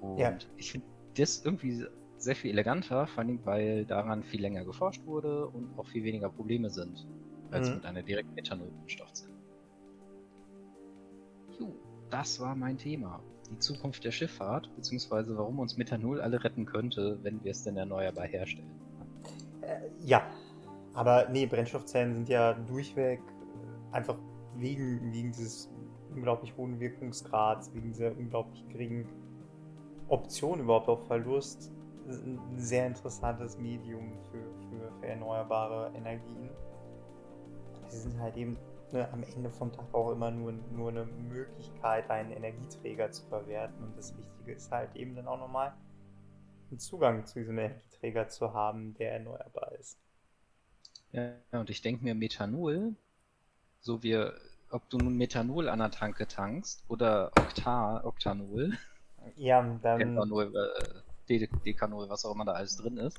Und 0.01 0.19
ja. 0.19 0.37
ich 0.57 0.73
finde 0.73 0.87
das 1.17 1.45
irgendwie 1.45 1.87
sehr 2.19 2.37
viel 2.37 2.51
eleganter, 2.51 3.07
vor 3.07 3.23
allem 3.25 3.45
weil 3.45 3.85
daran 3.85 4.23
viel 4.23 4.41
länger 4.41 4.65
geforscht 4.65 5.05
wurde 5.07 5.47
und 5.47 5.79
auch 5.79 5.87
viel 5.87 6.05
weniger 6.05 6.31
Probleme 6.31 6.71
sind, 6.71 7.07
als 7.55 7.69
mhm. 7.69 7.77
mit 7.77 7.87
einer 7.87 8.03
direkten 8.03 8.35
Methanol-Brennstoffzelle. 8.35 9.33
Jo, 11.59 11.75
das 12.11 12.41
war 12.41 12.55
mein 12.55 12.77
Thema. 12.77 13.21
Die 13.51 13.59
Zukunft 13.59 14.05
der 14.05 14.11
Schifffahrt, 14.11 14.75
beziehungsweise 14.75 15.37
warum 15.37 15.59
uns 15.59 15.77
Methanol 15.77 16.21
alle 16.21 16.43
retten 16.43 16.67
könnte, 16.67 17.19
wenn 17.23 17.43
wir 17.45 17.53
es 17.53 17.63
denn 17.63 17.77
erneuerbar 17.77 18.27
herstellen. 18.27 18.71
Äh, 19.61 19.89
ja, 20.01 20.27
aber 20.95 21.29
nee, 21.31 21.47
Brennstoffzellen 21.47 22.15
sind 22.15 22.29
ja 22.29 22.55
durchweg 22.55 23.21
äh, 23.21 23.95
einfach 23.95 24.19
wegen, 24.57 25.13
wegen 25.13 25.33
dieses 25.33 25.71
unglaublich 26.15 26.57
hohen 26.57 26.81
Wirkungsgrads, 26.81 27.75
wegen 27.75 27.93
dieser 27.93 28.17
unglaublich 28.17 28.67
geringen 28.69 29.07
Option 30.09 30.61
überhaupt 30.61 30.89
auf 30.89 31.07
Verlust 31.07 31.73
ein 32.07 32.39
sehr 32.57 32.87
interessantes 32.87 33.59
Medium 33.59 34.13
für, 34.31 34.39
für, 34.69 34.93
für 35.01 35.07
erneuerbare 35.07 35.91
Energien. 35.97 36.51
Sie 37.95 38.01
sind 38.01 38.19
halt 38.21 38.37
eben 38.37 38.59
ne, 38.93 39.09
am 39.13 39.23
Ende 39.23 39.51
vom 39.51 39.73
Tag 39.73 39.87
auch 39.95 40.11
immer 40.11 40.31
nur, 40.31 40.53
nur 40.53 40.91
eine 40.91 41.05
Möglichkeit, 41.05 42.11
einen 42.11 42.33
Energieträger 42.33 43.11
zu 43.13 43.25
verwerten. 43.27 43.83
Und 43.85 43.97
das 43.97 44.17
Wichtige 44.19 44.53
ist 44.53 44.71
halt 44.71 44.95
eben 44.97 45.15
dann 45.15 45.29
auch 45.29 45.39
nochmal 45.39 45.75
einen 46.71 46.81
Zugang 46.81 47.25
zu 47.25 47.39
diesem 47.39 47.59
Energieträger 47.59 48.29
zu 48.29 48.53
haben, 48.53 48.95
der 48.95 49.13
erneuerbar 49.13 49.73
ist. 49.79 49.99
Ja, 51.13 51.35
und 51.53 51.71
ich 51.71 51.83
denke 51.83 52.03
mir, 52.03 52.17
Methanol, 52.17 52.97
so 53.81 54.03
wie, 54.03 54.17
ob 54.71 54.89
du 54.91 54.99
nun 54.99 55.17
Methanol 55.17 55.69
an 55.69 55.79
der 55.79 55.93
Tanke 55.93 56.27
tankst 56.27 56.85
oder 56.89 57.31
Okta, 57.39 58.03
Oktanol. 58.05 58.77
Ja, 59.37 59.63
dann. 59.81 60.15
Nur, 60.15 60.53
äh, 60.53 61.01
De 61.29 61.49
Dekanol, 61.65 62.09
was 62.11 62.25
auch 62.25 62.35
immer 62.35 62.45
da 62.45 62.53
alles 62.53 62.77
drin 62.77 62.99
ist. 62.99 63.19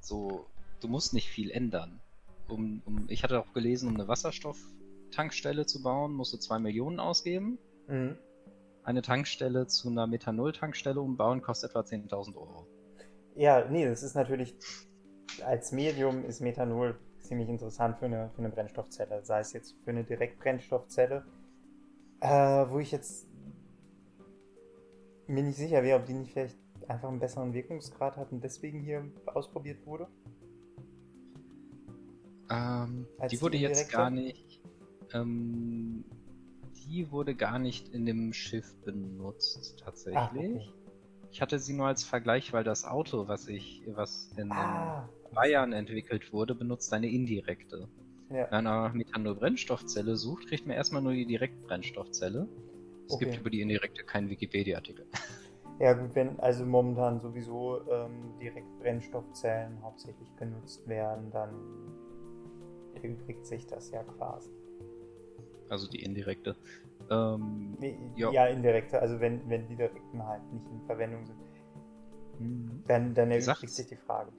So, 0.00 0.46
du 0.80 0.88
musst 0.88 1.14
nicht 1.14 1.28
viel 1.28 1.50
ändern. 1.50 2.00
Um, 2.48 2.82
um, 2.84 3.06
ich 3.08 3.22
hatte 3.22 3.40
auch 3.40 3.52
gelesen, 3.52 3.88
um 3.88 3.94
eine 3.94 4.08
Wasserstofftankstelle 4.08 5.66
zu 5.66 5.82
bauen, 5.82 6.12
musst 6.12 6.32
du 6.32 6.38
2 6.38 6.58
Millionen 6.58 7.00
ausgeben. 7.00 7.58
Mhm. 7.88 8.16
Eine 8.82 9.02
Tankstelle 9.02 9.66
zu 9.66 9.88
einer 9.88 10.06
Methanol-Tankstelle 10.06 11.00
umbauen 11.00 11.42
kostet 11.42 11.70
etwa 11.70 11.80
10.000 11.80 12.36
Euro. 12.36 12.66
Ja, 13.34 13.68
nee, 13.68 13.84
das 13.84 14.02
ist 14.02 14.14
natürlich, 14.14 14.54
als 15.44 15.72
Medium 15.72 16.24
ist 16.24 16.40
Methanol 16.40 16.96
ziemlich 17.20 17.48
interessant 17.48 17.98
für 17.98 18.06
eine, 18.06 18.30
für 18.30 18.38
eine 18.38 18.50
Brennstoffzelle. 18.50 19.24
Sei 19.24 19.40
es 19.40 19.52
jetzt 19.52 19.74
für 19.84 19.90
eine 19.90 20.04
Direktbrennstoffzelle, 20.04 21.24
äh, 22.20 22.28
wo 22.28 22.78
ich 22.78 22.92
jetzt 22.92 23.26
mir 25.26 25.42
nicht 25.42 25.56
sicher 25.56 25.82
wäre, 25.82 25.98
ob 25.98 26.06
die 26.06 26.14
nicht 26.14 26.32
vielleicht 26.32 26.56
einfach 26.88 27.08
einen 27.08 27.18
besseren 27.18 27.52
Wirkungsgrad 27.52 28.16
hat 28.16 28.32
und 28.32 28.42
deswegen 28.42 28.80
hier 28.80 29.04
ausprobiert 29.26 29.84
wurde. 29.86 30.06
Ähm, 32.50 33.06
die 33.30 33.40
wurde 33.40 33.56
jetzt 33.56 33.90
gar 33.90 34.10
nicht. 34.10 34.60
Ähm, 35.12 36.04
die 36.88 37.10
wurde 37.10 37.34
gar 37.34 37.58
nicht 37.58 37.88
in 37.88 38.06
dem 38.06 38.32
Schiff 38.32 38.74
benutzt, 38.84 39.80
tatsächlich. 39.82 40.16
Ah, 40.16 40.30
okay. 40.32 40.60
Ich 41.30 41.42
hatte 41.42 41.58
sie 41.58 41.74
nur 41.74 41.86
als 41.86 42.04
Vergleich, 42.04 42.52
weil 42.52 42.64
das 42.64 42.84
Auto, 42.84 43.28
was 43.28 43.48
ich, 43.48 43.82
was 43.88 44.30
in 44.36 44.52
ah, 44.52 45.08
Bayern 45.34 45.72
entwickelt 45.72 46.32
wurde, 46.32 46.54
benutzt 46.54 46.92
eine 46.92 47.08
indirekte. 47.08 47.88
Ja. 48.30 48.50
Wenn 48.50 48.64
man 48.64 48.64
nach 48.64 48.92
Methanol-Brennstoffzelle 48.94 50.16
sucht, 50.16 50.48
kriegt 50.48 50.66
man 50.66 50.76
erstmal 50.76 51.02
nur 51.02 51.12
die 51.12 51.26
Direktbrennstoffzelle. 51.26 52.48
Es 53.06 53.14
okay. 53.14 53.24
gibt 53.24 53.40
über 53.40 53.50
die 53.50 53.60
indirekte 53.60 54.04
keinen 54.04 54.30
Wikipedia-Artikel. 54.30 55.06
Ja 55.78 55.92
gut, 55.92 56.14
wenn 56.14 56.40
also 56.40 56.64
momentan 56.64 57.20
sowieso 57.20 57.86
ähm, 57.90 58.38
Direktbrennstoffzellen 58.40 59.82
hauptsächlich 59.82 60.34
genutzt 60.36 60.88
werden, 60.88 61.30
dann 61.30 61.52
erübrigt 62.96 63.46
sich 63.46 63.66
das 63.66 63.90
ja 63.90 64.02
quasi. 64.02 64.50
Also 65.68 65.88
die 65.88 66.02
indirekte. 66.02 66.56
Ähm, 67.10 67.76
ja. 68.16 68.30
ja, 68.30 68.46
indirekte, 68.46 69.00
also 69.00 69.20
wenn, 69.20 69.48
wenn 69.48 69.68
die 69.68 69.76
direkten 69.76 70.24
halt 70.24 70.42
nicht 70.52 70.66
in 70.68 70.82
Verwendung 70.86 71.26
sind. 71.26 71.38
Mhm. 72.38 72.82
Dann, 72.86 73.14
dann 73.14 73.30
erübrigt 73.30 73.70
sich 73.70 73.86
die 73.86 73.96
Frage. 73.96 74.32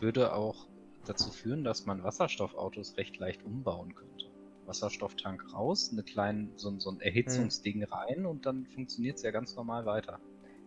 Würde 0.00 0.34
auch 0.34 0.66
dazu 1.04 1.30
führen, 1.30 1.64
dass 1.64 1.86
man 1.86 2.02
Wasserstoffautos 2.02 2.96
recht 2.96 3.18
leicht 3.18 3.44
umbauen 3.44 3.94
könnte. 3.94 4.26
Wasserstofftank 4.66 5.52
raus, 5.52 5.90
eine 5.92 6.02
kleine, 6.02 6.48
so, 6.56 6.78
so 6.78 6.90
ein 6.90 7.00
Erhitzungsding 7.00 7.82
hm. 7.82 7.92
rein 7.92 8.26
und 8.26 8.46
dann 8.46 8.66
funktioniert 8.66 9.16
es 9.16 9.22
ja 9.22 9.30
ganz 9.30 9.56
normal 9.56 9.84
weiter. 9.84 10.20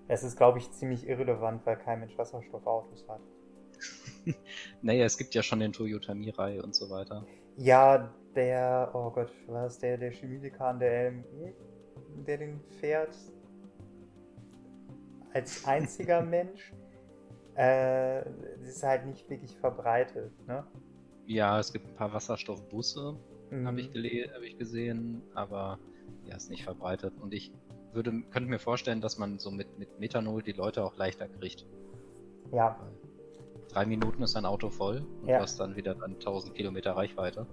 Es 0.08 0.24
ist, 0.24 0.36
glaube 0.36 0.60
ich, 0.60 0.70
ziemlich 0.72 1.08
irrelevant, 1.08 1.66
weil 1.66 1.78
kein 1.78 2.02
Mensch 2.02 2.18
Wasserstoffautos 2.18 3.08
hat. 3.08 3.22
naja, 4.82 5.06
es 5.06 5.18
gibt 5.18 5.34
ja 5.34 5.44
schon 5.44 5.60
den 5.60 5.74
Toyota 5.74 6.14
Mirai 6.14 6.62
und 6.62 6.76
so 6.76 6.90
weiter. 6.90 7.26
Ja, 7.58 8.14
der, 8.36 8.90
oh 8.94 9.12
Gott, 9.12 9.32
was 9.48 9.80
der, 9.80 9.98
der 9.98 10.12
Chemiedekan 10.12 10.80
der 10.80 11.12
LMU, 11.12 11.54
der 12.26 12.38
den 12.38 12.60
fährt, 12.80 13.16
als 15.34 15.66
einziger 15.66 16.22
Mensch, 16.26 16.74
äh, 17.56 18.22
ist 18.64 18.84
halt 18.84 19.06
nicht 19.06 19.30
wirklich 19.30 19.56
verbreitet, 19.58 20.32
ne? 20.48 20.66
Ja, 21.26 21.60
es 21.60 21.72
gibt 21.72 21.88
ein 21.88 21.96
paar 21.96 22.12
Wasserstoffbusse, 22.14 23.16
mhm. 23.50 23.68
habe 23.68 23.82
ich, 23.82 23.90
hab 24.34 24.42
ich 24.42 24.58
gesehen, 24.58 25.22
aber 25.36 25.80
ja, 26.26 26.36
ist 26.36 26.50
nicht 26.50 26.64
verbreitet. 26.64 27.14
Und 27.22 27.34
ich 27.34 27.54
würde, 27.94 28.12
könnte 28.32 28.50
mir 28.50 28.60
vorstellen, 28.60 29.02
dass 29.02 29.18
man 29.18 29.40
so 29.40 29.52
mit, 29.52 29.78
mit 29.78 30.00
Methanol 30.00 30.42
die 30.42 30.52
Leute 30.52 30.84
auch 30.84 30.98
leichter 30.98 31.28
kriegt. 31.28 31.66
Ja. 32.52 32.80
Drei 33.74 33.88
Minuten 33.88 34.22
ist 34.22 34.36
ein 34.36 34.46
Auto 34.46 34.70
voll 34.70 35.04
und 35.22 35.30
ja. 35.30 35.38
du 35.38 35.44
hast 35.44 35.60
dann 35.60 35.76
wieder 35.76 35.96
dann 35.96 36.14
1000 36.14 36.54
Kilometer 36.54 36.92
Reichweite. 36.96 37.48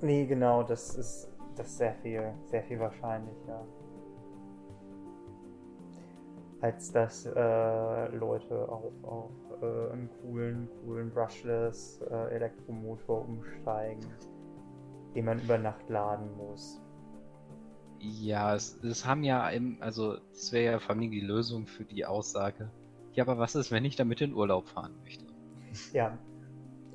Nee, 0.00 0.24
genau, 0.24 0.62
das 0.62 0.96
ist, 0.96 1.28
das 1.56 1.68
ist 1.68 1.76
sehr 1.76 1.94
viel, 1.96 2.32
sehr 2.46 2.62
viel 2.62 2.80
wahrscheinlicher. 2.80 3.66
Als 6.62 6.90
dass 6.90 7.26
äh, 7.26 8.08
Leute 8.16 8.66
auf, 8.66 8.92
auf 9.02 9.30
äh, 9.60 9.92
einen 9.92 10.08
coolen, 10.22 10.68
coolen 10.82 11.10
Brushless 11.10 12.00
äh, 12.10 12.34
Elektromotor 12.34 13.28
umsteigen, 13.28 14.06
den 15.14 15.26
man 15.26 15.38
über 15.38 15.58
Nacht 15.58 15.86
laden 15.90 16.34
muss. 16.38 16.80
Ja, 17.98 18.54
es, 18.54 18.82
es 18.82 19.04
haben 19.04 19.22
ja 19.22 19.50
im, 19.50 19.76
also 19.80 20.16
es 20.32 20.50
wäre 20.52 20.72
ja 20.72 20.78
vor 20.78 20.96
allem 20.96 21.10
die 21.10 21.20
Lösung 21.20 21.66
für 21.66 21.84
die 21.84 22.06
Aussage. 22.06 22.70
Ja, 23.12 23.24
aber 23.24 23.36
was 23.38 23.54
ist, 23.54 23.70
wenn 23.70 23.84
ich 23.84 23.96
damit 23.96 24.22
in 24.22 24.32
Urlaub 24.32 24.66
fahren 24.68 24.94
möchte? 25.02 25.25
Ja. 25.92 26.18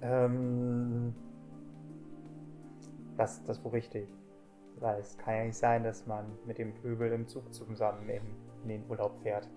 Ähm, 0.01 1.13
das, 3.17 3.43
das 3.43 3.63
wohl 3.63 3.71
richtig. 3.71 4.07
Weil 4.79 4.99
es 4.99 5.17
kann 5.17 5.35
ja 5.35 5.43
nicht 5.45 5.57
sein, 5.57 5.83
dass 5.83 6.07
man 6.07 6.25
mit 6.45 6.57
dem 6.57 6.73
Pöbel 6.73 7.11
im 7.11 7.27
Zug 7.27 7.53
zusammen 7.53 8.09
in, 8.09 8.21
in 8.63 8.69
den 8.69 8.89
Urlaub 8.89 9.15
fährt. 9.21 9.47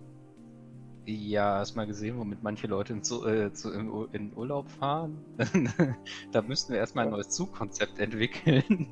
Ja, 1.07 1.59
hast 1.59 1.75
mal 1.75 1.87
gesehen, 1.87 2.19
womit 2.19 2.43
manche 2.43 2.67
Leute 2.67 2.95
in, 2.95 3.03
zu, 3.03 3.27
äh, 3.27 3.53
zu, 3.53 3.73
in, 3.73 4.09
in 4.13 4.33
Urlaub 4.35 4.71
fahren? 4.71 5.23
da 6.33 6.43
müssten 6.43 6.73
wir 6.73 6.81
erstmal 6.81 7.07
ein 7.07 7.11
neues 7.11 7.29
Zugkonzept 7.31 7.99
entwickeln. 7.99 8.89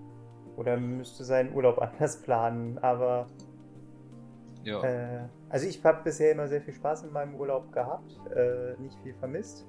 Oder 0.56 0.76
müsste 0.76 1.24
seinen 1.24 1.54
Urlaub 1.54 1.78
anders 1.78 2.20
planen, 2.22 2.78
aber. 2.78 3.26
Ja. 4.64 4.82
Äh, 4.82 5.28
also 5.48 5.66
ich 5.66 5.82
habe 5.84 6.02
bisher 6.04 6.32
immer 6.32 6.46
sehr 6.46 6.60
viel 6.60 6.74
Spaß 6.74 7.04
in 7.04 7.12
meinem 7.12 7.34
Urlaub 7.34 7.72
gehabt, 7.72 8.20
äh, 8.34 8.80
nicht 8.80 8.98
viel 9.02 9.14
vermisst 9.14 9.66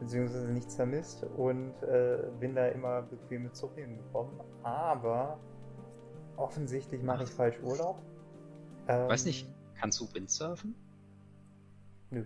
beziehungsweise 0.00 0.48
nichts 0.52 0.76
vermisst 0.76 1.24
und 1.36 1.74
äh, 1.82 2.30
bin 2.40 2.54
da 2.54 2.68
immer 2.68 3.02
bequem 3.02 3.44
mit 3.44 3.56
Zug 3.56 3.74
hingekommen. 3.74 4.40
Aber 4.62 5.38
offensichtlich 6.36 7.02
mache 7.02 7.24
ich 7.24 7.30
falsch 7.30 7.58
Urlaub. 7.62 8.02
Ähm, 8.88 9.08
Weiß 9.08 9.24
nicht, 9.24 9.46
kannst 9.78 10.00
du 10.00 10.12
Windsurfen? 10.12 10.74
Nö. 12.10 12.24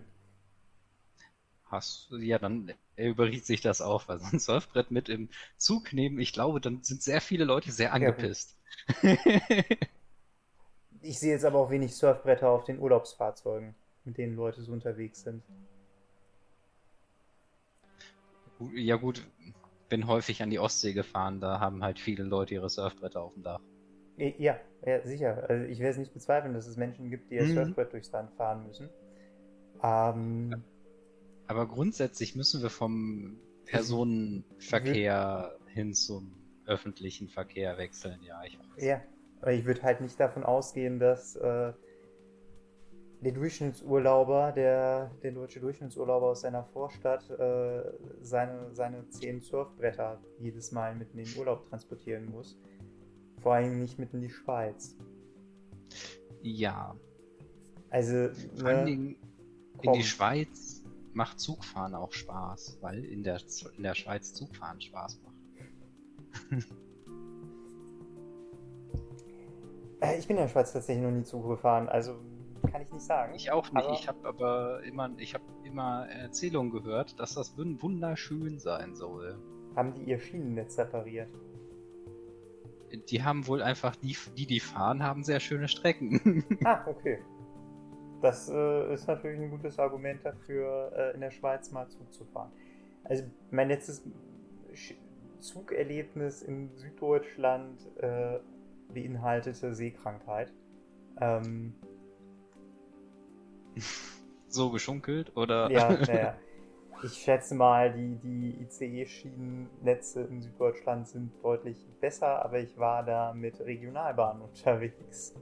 Hast 1.65 2.09
du, 2.09 2.17
ja, 2.17 2.39
dann 2.39 2.73
überriecht 2.97 3.45
sich 3.45 3.61
das 3.61 3.81
auch, 3.81 4.07
weil 4.07 4.19
so 4.19 4.25
ein 4.31 4.39
Surfbrett 4.39 4.91
mit 4.91 5.07
im 5.07 5.29
Zug 5.57 5.93
nehmen, 5.93 6.19
ich 6.19 6.33
glaube, 6.33 6.59
dann 6.59 6.83
sind 6.83 7.03
sehr 7.03 7.21
viele 7.21 7.45
Leute 7.45 7.71
sehr 7.71 7.93
angepisst. 7.93 8.57
Ja, 9.03 9.15
ich 11.01 11.19
sehe 11.19 11.31
jetzt 11.31 11.45
aber 11.45 11.59
auch 11.59 11.69
wenig 11.69 11.95
Surfbretter 11.95 12.49
auf 12.49 12.65
den 12.65 12.79
Urlaubsfahrzeugen, 12.79 13.75
mit 14.03 14.17
denen 14.17 14.35
Leute 14.35 14.61
so 14.61 14.71
unterwegs 14.71 15.21
sind. 15.21 15.43
Ja 18.73 18.97
gut, 18.97 19.25
bin 19.89 20.07
häufig 20.07 20.41
an 20.41 20.49
die 20.49 20.59
Ostsee 20.59 20.93
gefahren, 20.93 21.39
da 21.39 21.59
haben 21.59 21.83
halt 21.83 21.99
viele 21.99 22.23
Leute 22.23 22.53
ihre 22.53 22.69
Surfbretter 22.69 23.21
auf 23.21 23.33
dem 23.33 23.43
Dach. 23.43 23.61
Ja, 24.17 24.59
ja 24.85 25.05
sicher. 25.05 25.49
Also 25.49 25.65
ich 25.65 25.79
werde 25.79 25.91
es 25.91 25.97
nicht 25.97 26.13
bezweifeln, 26.13 26.53
dass 26.53 26.67
es 26.67 26.77
Menschen 26.77 27.09
gibt, 27.09 27.31
die 27.31 27.35
ihr 27.35 27.43
mhm. 27.43 27.55
Surfbrett 27.55 27.93
durchs 27.93 28.11
Land 28.11 28.31
fahren 28.33 28.67
müssen. 28.67 28.89
Ähm, 29.81 30.63
Aber 31.47 31.67
grundsätzlich 31.67 32.35
müssen 32.35 32.61
wir 32.61 32.69
vom 32.69 33.39
Personenverkehr 33.65 35.55
hin 35.67 35.93
zum 35.93 36.35
öffentlichen 36.65 37.29
Verkehr 37.29 37.77
wechseln, 37.77 38.21
ja, 38.21 38.41
ich 38.45 38.59
weiß. 38.59 38.83
Ja, 38.83 39.01
aber 39.41 39.53
ich 39.53 39.65
würde 39.65 39.81
halt 39.83 40.01
nicht 40.01 40.19
davon 40.19 40.43
ausgehen, 40.43 40.99
dass 40.99 41.35
äh, 41.35 41.73
der 43.21 43.31
Durchschnittsurlauber, 43.33 44.53
der, 44.53 45.11
der 45.21 45.31
deutsche 45.31 45.59
Durchschnittsurlauber 45.59 46.27
aus 46.27 46.41
seiner 46.41 46.63
Vorstadt, 46.63 47.29
äh, 47.29 47.83
seine, 48.21 48.73
seine 48.73 49.07
zehn 49.09 49.41
Surfbretter 49.41 50.21
jedes 50.39 50.71
Mal 50.71 50.95
mit 50.95 51.11
in 51.13 51.25
den 51.25 51.37
Urlaub 51.37 51.67
transportieren 51.69 52.29
muss. 52.31 52.57
Vor 53.41 53.55
allem 53.55 53.79
nicht 53.79 53.99
mit 53.99 54.13
in 54.13 54.21
die 54.21 54.29
Schweiz. 54.29 54.95
Ja. 56.41 56.95
Also. 57.89 58.29
Vor 58.57 58.67
allen 58.67 58.79
ne, 58.79 58.85
Dingen 58.85 59.15
in 59.81 59.93
die 59.93 60.03
Schweiz 60.03 60.83
macht 61.13 61.39
Zugfahren 61.39 61.95
auch 61.95 62.13
Spaß, 62.13 62.77
weil 62.81 63.03
in 63.03 63.23
der, 63.23 63.39
in 63.75 63.83
der 63.83 63.95
Schweiz 63.95 64.33
Zugfahren 64.33 64.79
Spaß 64.79 65.21
macht. 65.23 66.65
Äh, 70.01 70.17
ich 70.17 70.27
bin 70.27 70.37
in 70.37 70.43
der 70.43 70.47
Schweiz 70.47 70.71
tatsächlich 70.71 71.03
noch 71.03 71.11
nie 71.11 71.23
Zug 71.23 71.45
gefahren, 71.47 71.89
also 71.89 72.15
kann 72.61 72.81
ich 72.81 72.91
nicht 72.91 73.05
sagen. 73.05 73.33
Ich 73.35 73.51
auch 73.51 73.71
nicht. 73.71 73.85
Aber 73.85 73.93
ich 73.93 74.07
habe 74.07 74.27
aber 74.27 74.83
immer, 74.83 75.09
ich 75.17 75.33
habe 75.33 75.43
immer 75.63 76.07
Erzählungen 76.09 76.71
gehört, 76.71 77.19
dass 77.19 77.35
das 77.35 77.57
wunderschön 77.57 78.59
sein 78.59 78.95
soll. 78.95 79.37
Haben 79.75 79.93
die 79.93 80.03
ihr 80.03 80.19
Schienennetz 80.19 80.75
separiert? 80.75 81.29
Die 83.09 83.23
haben 83.23 83.45
wohl 83.47 83.61
einfach, 83.61 83.95
die, 83.95 84.15
die, 84.35 84.47
die 84.47 84.59
fahren, 84.59 85.03
haben 85.03 85.23
sehr 85.23 85.39
schöne 85.39 85.67
Strecken. 85.67 86.43
ah, 86.63 86.83
okay. 86.87 87.19
Das 88.21 88.49
äh, 88.49 88.93
ist 88.93 89.07
natürlich 89.07 89.39
ein 89.39 89.51
gutes 89.51 89.79
Argument 89.79 90.25
dafür, 90.25 90.91
äh, 90.95 91.13
in 91.13 91.21
der 91.21 91.31
Schweiz 91.31 91.71
mal 91.71 91.87
Zug 91.87 92.11
zu 92.11 92.25
fahren. 92.25 92.51
Also 93.03 93.23
mein 93.51 93.69
letztes 93.69 94.03
Zugerlebnis 95.39 96.41
in 96.41 96.69
Süddeutschland 96.75 97.79
äh, 97.97 98.39
beinhaltete 98.93 99.73
Seekrankheit. 99.73 100.51
Ähm, 101.21 101.73
so 104.49 104.71
geschunkelt, 104.71 105.35
oder? 105.35 105.71
Ja, 105.71 105.89
naja. 106.07 106.35
Ich 107.01 107.13
schätze 107.13 107.55
mal, 107.55 107.93
die, 107.93 108.17
die 108.17 108.61
ICE-Schienennetze 108.63 110.23
in 110.23 110.41
Süddeutschland 110.41 111.07
sind 111.07 111.31
deutlich 111.41 111.87
besser, 112.01 112.43
aber 112.43 112.59
ich 112.59 112.77
war 112.77 113.03
da 113.03 113.33
mit 113.33 113.59
Regionalbahnen 113.61 114.41
unterwegs. 114.41 115.33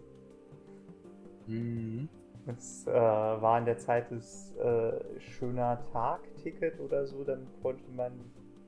Mhm. 1.47 2.09
Es 2.45 2.85
äh, 2.87 2.91
war 2.93 3.57
in 3.57 3.65
der 3.65 3.77
Zeit 3.77 4.11
des 4.11 4.55
äh, 4.57 5.19
schöner 5.19 5.83
Tag-Ticket 5.91 6.79
oder 6.79 7.07
so, 7.07 7.23
dann 7.23 7.47
konnte 7.61 7.89
man, 7.91 8.13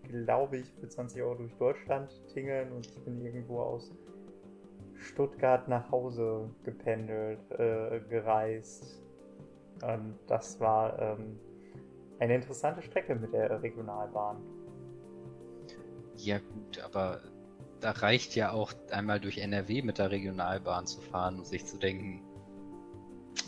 glaube 0.09 0.57
ich, 0.57 0.73
für 0.73 0.89
20 0.89 1.21
Euro 1.21 1.35
durch 1.35 1.55
Deutschland 1.57 2.11
tingeln 2.33 2.71
und 2.73 2.87
ich 2.87 3.03
bin 3.03 3.23
irgendwo 3.23 3.61
aus 3.61 3.91
Stuttgart 4.95 5.67
nach 5.67 5.91
Hause 5.91 6.49
gependelt, 6.63 7.39
äh, 7.51 8.01
gereist. 8.09 9.01
Und 9.81 10.15
das 10.27 10.59
war 10.59 10.99
ähm, 10.99 11.39
eine 12.19 12.35
interessante 12.35 12.81
Strecke 12.81 13.15
mit 13.15 13.33
der 13.33 13.61
Regionalbahn. 13.61 14.37
Ja 16.17 16.39
gut, 16.39 16.79
aber 16.83 17.21
da 17.79 17.91
reicht 17.91 18.35
ja 18.35 18.51
auch 18.51 18.73
einmal 18.91 19.19
durch 19.19 19.37
NRW 19.37 19.81
mit 19.81 19.99
der 19.99 20.11
Regionalbahn 20.11 20.85
zu 20.85 21.01
fahren 21.01 21.37
und 21.37 21.45
sich 21.45 21.65
zu 21.65 21.77
denken. 21.77 22.21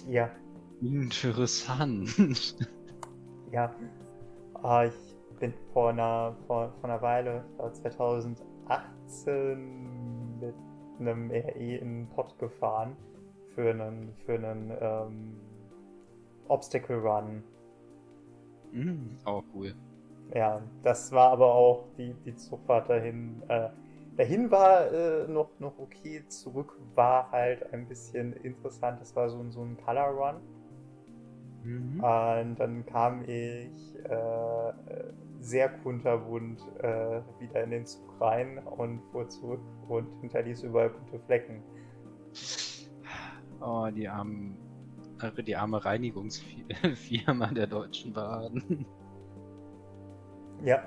Ja. 0.07 0.29
Interessant. 0.81 2.17
ja. 3.51 3.75
Ah, 4.63 4.85
ich 4.85 4.93
bin 5.39 5.53
vor 5.73 5.89
einer, 5.89 6.35
vor, 6.47 6.73
vor 6.79 6.89
einer 6.89 7.01
Weile, 7.01 7.43
2018, 7.57 10.39
mit 10.39 10.55
einem 10.99 11.29
RE 11.29 11.75
in 11.77 12.07
Pott 12.09 12.39
gefahren 12.39 12.95
für 13.53 13.71
einen, 13.71 14.13
für 14.25 14.35
einen 14.35 14.71
ähm, 14.79 15.37
Obstacle 16.51 16.97
Run 16.97 17.43
Mhm, 18.71 19.17
auch 19.25 19.43
cool. 19.53 19.75
Ja, 20.33 20.61
das 20.83 21.11
war 21.11 21.31
aber 21.31 21.53
auch 21.53 21.87
die, 21.97 22.13
die 22.25 22.35
Zugfahrt 22.35 22.89
dahin. 22.89 23.41
Äh, 23.49 23.69
dahin 24.15 24.49
war 24.49 24.91
äh, 24.91 25.27
noch, 25.27 25.49
noch 25.59 25.77
okay, 25.77 26.23
zurück 26.27 26.77
war 26.95 27.31
halt 27.31 27.73
ein 27.73 27.87
bisschen 27.87 28.33
interessant. 28.33 29.01
Das 29.01 29.15
war 29.15 29.29
so, 29.29 29.43
so 29.49 29.61
ein 29.61 29.77
Color 29.77 30.09
Run. 30.09 30.35
Mhm. 31.63 32.03
Und 32.03 32.55
dann 32.55 32.85
kam 32.85 33.23
ich 33.23 33.95
äh, 34.05 34.73
sehr 35.41 35.69
kunterbunt 35.69 36.61
äh, 36.79 37.21
wieder 37.39 37.63
in 37.63 37.71
den 37.71 37.85
Zug 37.85 38.19
rein 38.21 38.59
und 38.59 39.01
fuhr 39.11 39.27
zurück 39.27 39.61
und 39.89 40.07
hinterließ 40.21 40.63
überall 40.63 40.91
bunte 40.91 41.19
Flecken. 41.19 41.61
Oh, 43.59 43.89
die 43.93 44.07
armen 44.07 44.57
die 45.45 45.55
arme 45.55 45.83
Reinigungsfirma 45.83 47.47
der 47.47 47.67
Deutschen 47.67 48.13
Bahn. 48.13 48.85
Ja, 50.63 50.83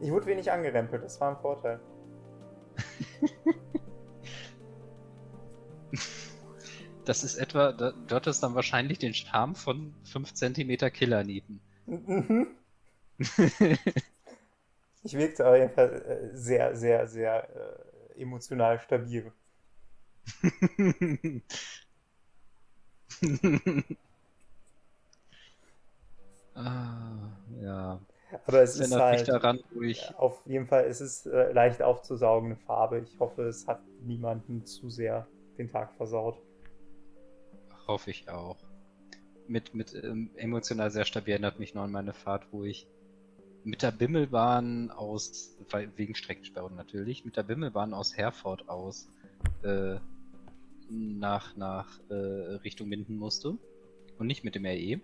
ich 0.00 0.10
wurde 0.10 0.26
wenig 0.26 0.50
angerempelt, 0.50 1.02
das 1.02 1.20
war 1.20 1.30
ein 1.30 1.40
Vorteil. 1.40 1.80
Das 7.06 7.22
ist 7.22 7.36
etwa, 7.36 7.72
dort 7.72 8.26
ist 8.26 8.42
dann 8.42 8.56
wahrscheinlich 8.56 8.98
den 8.98 9.14
Charme 9.14 9.54
von 9.54 9.94
5 10.04 10.34
cm 10.34 10.92
Killernieten. 10.92 11.60
Mhm. 11.86 12.48
ich 15.04 15.16
wirkte 15.16 15.46
auf 15.46 15.54
jeden 15.54 15.70
Fall 15.70 16.02
äh, 16.02 16.36
sehr, 16.36 16.74
sehr, 16.74 17.06
sehr 17.06 17.48
äh, 18.16 18.20
emotional 18.20 18.80
stabil. 18.80 19.32
ah, 26.54 27.30
ja. 27.60 28.00
Aber 28.46 28.62
es 28.62 28.78
ist 28.78 28.94
halt, 28.94 29.28
daran, 29.28 29.60
wo 29.72 29.82
ich... 29.82 30.14
Auf 30.16 30.44
jeden 30.46 30.66
Fall 30.66 30.84
ist 30.84 31.00
es 31.00 31.26
äh, 31.26 31.52
leicht 31.52 31.82
aufzusaugende 31.82 32.56
Farbe. 32.56 33.00
Ich 33.00 33.18
hoffe, 33.18 33.42
es 33.42 33.66
hat 33.66 33.80
niemanden 34.02 34.66
zu 34.66 34.90
sehr 34.90 35.26
den 35.58 35.70
Tag 35.70 35.94
versaut. 35.96 36.40
Hoffe 37.86 38.10
ich 38.10 38.28
auch. 38.28 38.56
Mit, 39.48 39.74
mit 39.74 39.94
ähm, 39.94 40.30
emotional 40.36 40.90
sehr 40.90 41.04
stabil 41.04 41.32
erinnert 41.32 41.60
mich 41.60 41.74
noch 41.74 41.82
an 41.82 41.92
meine 41.92 42.12
Fahrt, 42.12 42.46
wo 42.50 42.64
ich 42.64 42.88
mit 43.62 43.82
der 43.82 43.92
Bimmelbahn 43.92 44.90
aus, 44.90 45.56
wegen 45.96 46.14
Streckensperrung 46.14 46.74
natürlich, 46.74 47.24
mit 47.24 47.36
der 47.36 47.42
Bimmelbahn 47.42 47.94
aus 47.94 48.16
Herford 48.16 48.68
aus 48.68 49.08
äh, 49.62 49.96
nach, 50.88 51.56
nach 51.56 52.00
äh, 52.08 52.14
Richtung 52.14 52.88
Minden 52.88 53.16
musste 53.16 53.58
und 54.18 54.26
nicht 54.26 54.44
mit 54.44 54.54
dem 54.54 54.64
RE. 54.64 55.00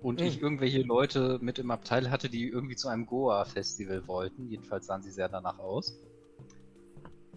Und 0.00 0.20
hm. 0.20 0.26
ich 0.26 0.40
irgendwelche 0.40 0.82
Leute 0.82 1.38
mit 1.40 1.58
im 1.58 1.70
Abteil 1.70 2.10
hatte, 2.10 2.28
die 2.28 2.48
irgendwie 2.48 2.76
zu 2.76 2.88
einem 2.88 3.06
Goa-Festival 3.06 4.06
wollten. 4.06 4.48
Jedenfalls 4.48 4.86
sahen 4.86 5.02
sie 5.02 5.10
sehr 5.10 5.28
danach 5.28 5.58
aus. 5.58 6.00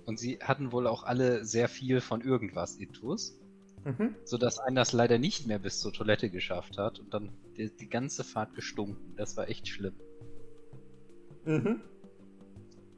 Und 0.06 0.20
sie 0.20 0.40
hatten 0.42 0.72
wohl 0.72 0.88
auch 0.88 1.04
alle 1.04 1.46
sehr 1.46 1.68
viel 1.68 2.02
von 2.02 2.22
irgendwas 2.22 2.76
Intus. 2.76 3.40
Mhm. 3.84 4.16
Sodass 4.26 4.60
einer 4.60 4.82
das 4.82 4.94
leider 4.94 5.18
nicht 5.18 5.48
mehr 5.48 5.58
bis 5.58 5.80
zur 5.80 5.92
Toilette 5.92 6.30
geschafft 6.30 6.78
hat 6.78 7.00
und 7.00 7.14
dann 7.14 7.32
die, 7.58 7.76
die 7.76 7.90
ganze 7.90 8.24
Fahrt 8.24 8.54
gestunken. 8.54 9.16
Das 9.16 9.38
war 9.38 9.50
echt 9.50 9.68
schlimm. 9.68 9.96
Mhm. 11.46 11.82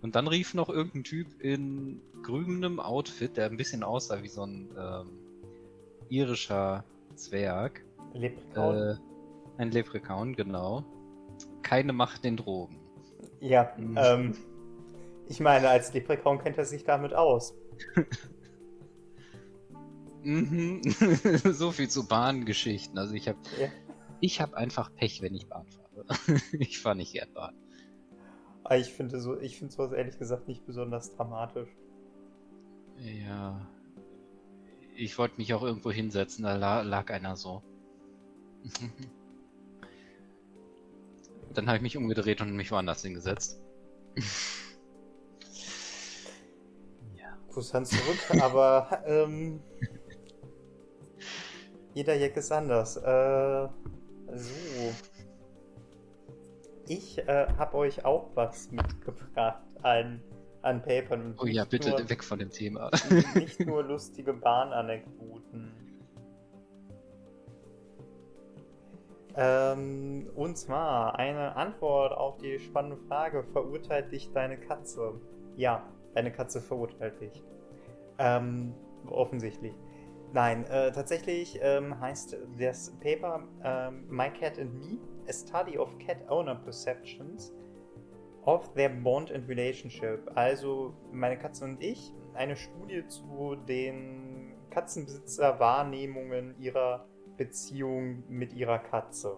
Und 0.04 0.16
dann 0.16 0.28
rief 0.28 0.54
noch 0.54 0.68
irgendein 0.68 1.06
Typ 1.06 1.40
in 1.40 2.02
grünem 2.24 2.82
Outfit, 2.82 3.38
der 3.38 3.46
ein 3.46 3.56
bisschen 3.56 3.84
aussah 3.84 4.22
wie 4.22 4.28
so 4.28 4.46
ein 4.46 4.70
ähm, 4.78 5.10
irischer 6.10 6.84
Zwerg. 7.16 7.86
Leprechaun. 8.14 8.76
Äh, 8.76 8.96
ein 9.58 9.72
Leprechaun, 9.72 10.36
genau. 10.36 10.84
Keine 11.62 11.94
Macht 11.94 12.26
den 12.26 12.36
Drogen. 12.36 12.82
Ja, 13.40 13.72
mhm. 13.78 13.98
ähm, 13.98 14.38
ich 15.30 15.40
meine, 15.40 15.70
als 15.70 15.94
Leprechaun 15.94 16.38
kennt 16.38 16.58
er 16.58 16.66
sich 16.66 16.84
damit 16.84 17.14
aus. 17.14 17.56
mhm. 20.22 20.82
so 21.46 21.72
viel 21.72 21.90
zu 21.90 22.10
Bahngeschichten. 22.10 22.98
Also 22.98 23.14
ich 23.14 23.30
habe 23.30 23.40
ja. 23.58 23.70
ich 24.20 24.42
habe 24.42 24.58
einfach 24.58 24.94
Pech, 24.96 25.22
wenn 25.22 25.34
ich 25.34 25.48
Bahn 25.48 25.66
fahre. 25.68 26.06
ich 26.60 26.80
fahre 26.80 26.98
nicht 26.98 27.14
gern 27.14 27.32
Bahn. 27.34 27.56
Ah, 28.64 28.78
ich 28.78 28.94
finde 28.94 29.20
so, 29.20 29.40
ich 29.40 29.58
finde 29.58 29.74
sowas 29.74 29.92
ehrlich 29.92 30.18
gesagt 30.18 30.48
nicht 30.48 30.66
besonders 30.66 31.14
dramatisch. 31.16 31.70
Ja. 32.98 33.68
Ich 34.96 35.18
wollte 35.18 35.38
mich 35.38 35.54
auch 35.54 35.64
irgendwo 35.64 35.92
hinsetzen, 35.92 36.44
da 36.44 36.82
lag 36.82 37.10
einer 37.10 37.36
so. 37.36 37.62
Dann 41.54 41.68
habe 41.68 41.78
ich 41.78 41.84
mich 41.84 41.98
umgedreht 41.98 42.42
und 42.42 42.56
mich 42.56 42.72
woanders 42.72 43.02
hingesetzt. 43.02 43.60
ja. 47.18 47.38
Kusshand 47.52 47.88
zurück, 47.88 48.42
aber 48.42 49.04
ähm, 49.08 49.62
jeder 51.94 52.16
Jack 52.16 52.38
ist 52.38 52.52
anders. 52.52 52.98
Äh, 52.98 53.68
so. 54.36 54.94
Ich 56.88 57.18
äh, 57.18 57.48
habe 57.58 57.78
euch 57.78 58.04
auch 58.04 58.30
was 58.36 58.72
mitgebracht 58.72 59.64
an, 59.84 60.22
an 60.62 60.82
Papern. 60.82 61.32
Und 61.32 61.42
oh 61.42 61.46
ja, 61.46 61.64
bitte 61.64 61.92
nur, 61.92 62.10
weg 62.10 62.24
von 62.24 62.40
dem 62.40 62.50
Thema. 62.50 62.92
nicht 63.36 63.60
nur 63.66 63.84
lustige 63.84 64.34
Bahnanekdoten. 64.34 65.72
Ähm, 69.36 70.30
und 70.36 70.58
zwar 70.58 71.18
eine 71.18 71.56
Antwort 71.56 72.14
auf 72.14 72.38
die 72.38 72.60
spannende 72.60 72.98
Frage: 73.08 73.44
Verurteilt 73.54 74.12
dich 74.12 74.32
deine 74.34 74.58
Katze? 74.58 75.20
Ja, 75.56 75.88
deine 76.14 76.32
Katze 76.32 76.62
verurteilt 76.62 77.20
dich. 77.22 77.44
Ähm, 78.20 78.74
offensichtlich. 79.08 79.74
Nein, 80.34 80.66
äh, 80.66 80.92
tatsächlich 80.92 81.60
ähm, 81.62 82.00
heißt 82.00 82.38
das 82.60 82.92
Paper 83.00 83.44
ähm, 83.64 84.06
My 84.10 84.30
Cat 84.30 84.60
and 84.60 84.74
Me 84.74 84.98
a 85.28 85.34
study 85.34 85.78
of 85.78 85.98
cat 86.00 86.26
owner 86.30 86.56
perceptions 86.56 87.52
of 88.46 88.74
their 88.76 88.90
bond 88.90 89.32
and 89.32 89.48
relationship. 89.48 90.30
Also 90.36 90.94
meine 91.12 91.38
Katze 91.38 91.66
und 91.66 91.82
ich, 91.82 92.14
eine 92.34 92.56
Studie 92.56 93.08
zu 93.08 93.56
den 93.68 94.54
Katzenbesitzer-Wahrnehmungen 94.70 96.56
ihrer 96.60 97.06
Beziehung 97.38 98.24
mit 98.28 98.54
ihrer 98.54 98.80
Katze. 98.80 99.38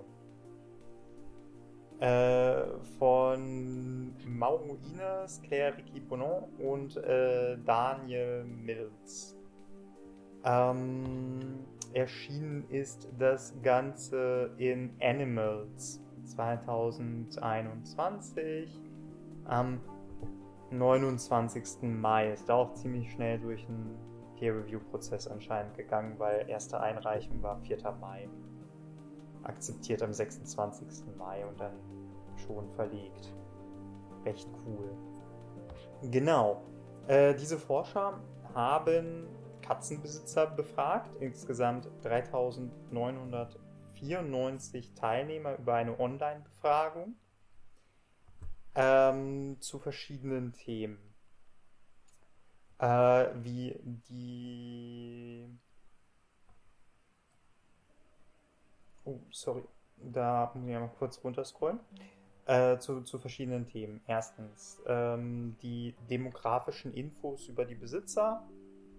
Äh, 2.00 2.78
von 3.00 4.14
Mauro 4.26 4.78
Ines, 4.84 5.42
Claire 5.44 5.78
Ricky 5.78 6.02
Bonon 6.02 6.44
und 6.60 6.98
äh, 6.98 7.58
Daniel 7.66 8.44
Mills. 8.44 9.38
Ähm, 10.44 11.66
erschienen 11.96 12.70
ist 12.70 13.10
das 13.18 13.60
Ganze 13.64 14.52
in 14.58 14.92
Animals 15.02 16.00
2021 16.26 18.70
am 19.46 19.80
29. 20.72 21.84
Mai. 21.84 22.34
Ist 22.34 22.52
auch 22.52 22.74
ziemlich 22.74 23.14
schnell 23.14 23.40
durch 23.40 23.66
einen 23.68 23.98
Peer-Review-Prozess 24.38 25.30
anscheinend 25.30 25.78
gegangen, 25.78 26.20
weil 26.20 26.50
erste 26.50 26.82
Einreichung 26.82 27.42
war 27.42 27.62
4. 27.62 27.78
Mai. 28.02 28.28
akzeptiert 29.44 30.04
am 30.04 30.12
26. 30.12 31.06
Mai 31.18 31.46
und 31.46 31.58
dann 31.60 31.76
schon 32.46 32.70
verlegt. 32.72 33.34
Recht 34.26 34.50
cool. 34.66 34.90
Genau. 36.12 36.62
Äh, 37.08 37.36
diese 37.36 37.58
Forscher 37.58 38.20
haben 38.54 39.30
Katzenbesitzer 39.66 40.48
befragt, 40.48 41.10
insgesamt 41.20 41.90
3994 42.04 44.94
Teilnehmer 44.94 45.58
über 45.58 45.74
eine 45.74 46.00
Online-Befragung 46.00 47.16
ähm, 48.76 49.58
zu 49.62 49.80
verschiedenen 49.80 50.54
Themen. 50.54 51.00
Äh, 52.78 53.30
wie 53.42 53.80
die. 54.10 55.50
Oh, 59.06 59.18
sorry. 59.32 59.64
Da 59.98 60.52
muss 60.54 60.68
ich 60.68 60.76
mal 60.76 60.92
kurz 61.00 61.24
runterscrollen. 61.24 61.80
Äh, 62.48 62.78
zu, 62.78 63.02
zu 63.02 63.18
verschiedenen 63.18 63.66
Themen. 63.66 64.02
Erstens 64.06 64.80
ähm, 64.86 65.58
die 65.64 65.96
demografischen 66.10 66.94
Infos 66.94 67.48
über 67.48 67.66
die 67.66 67.74
Besitzer, 67.74 68.44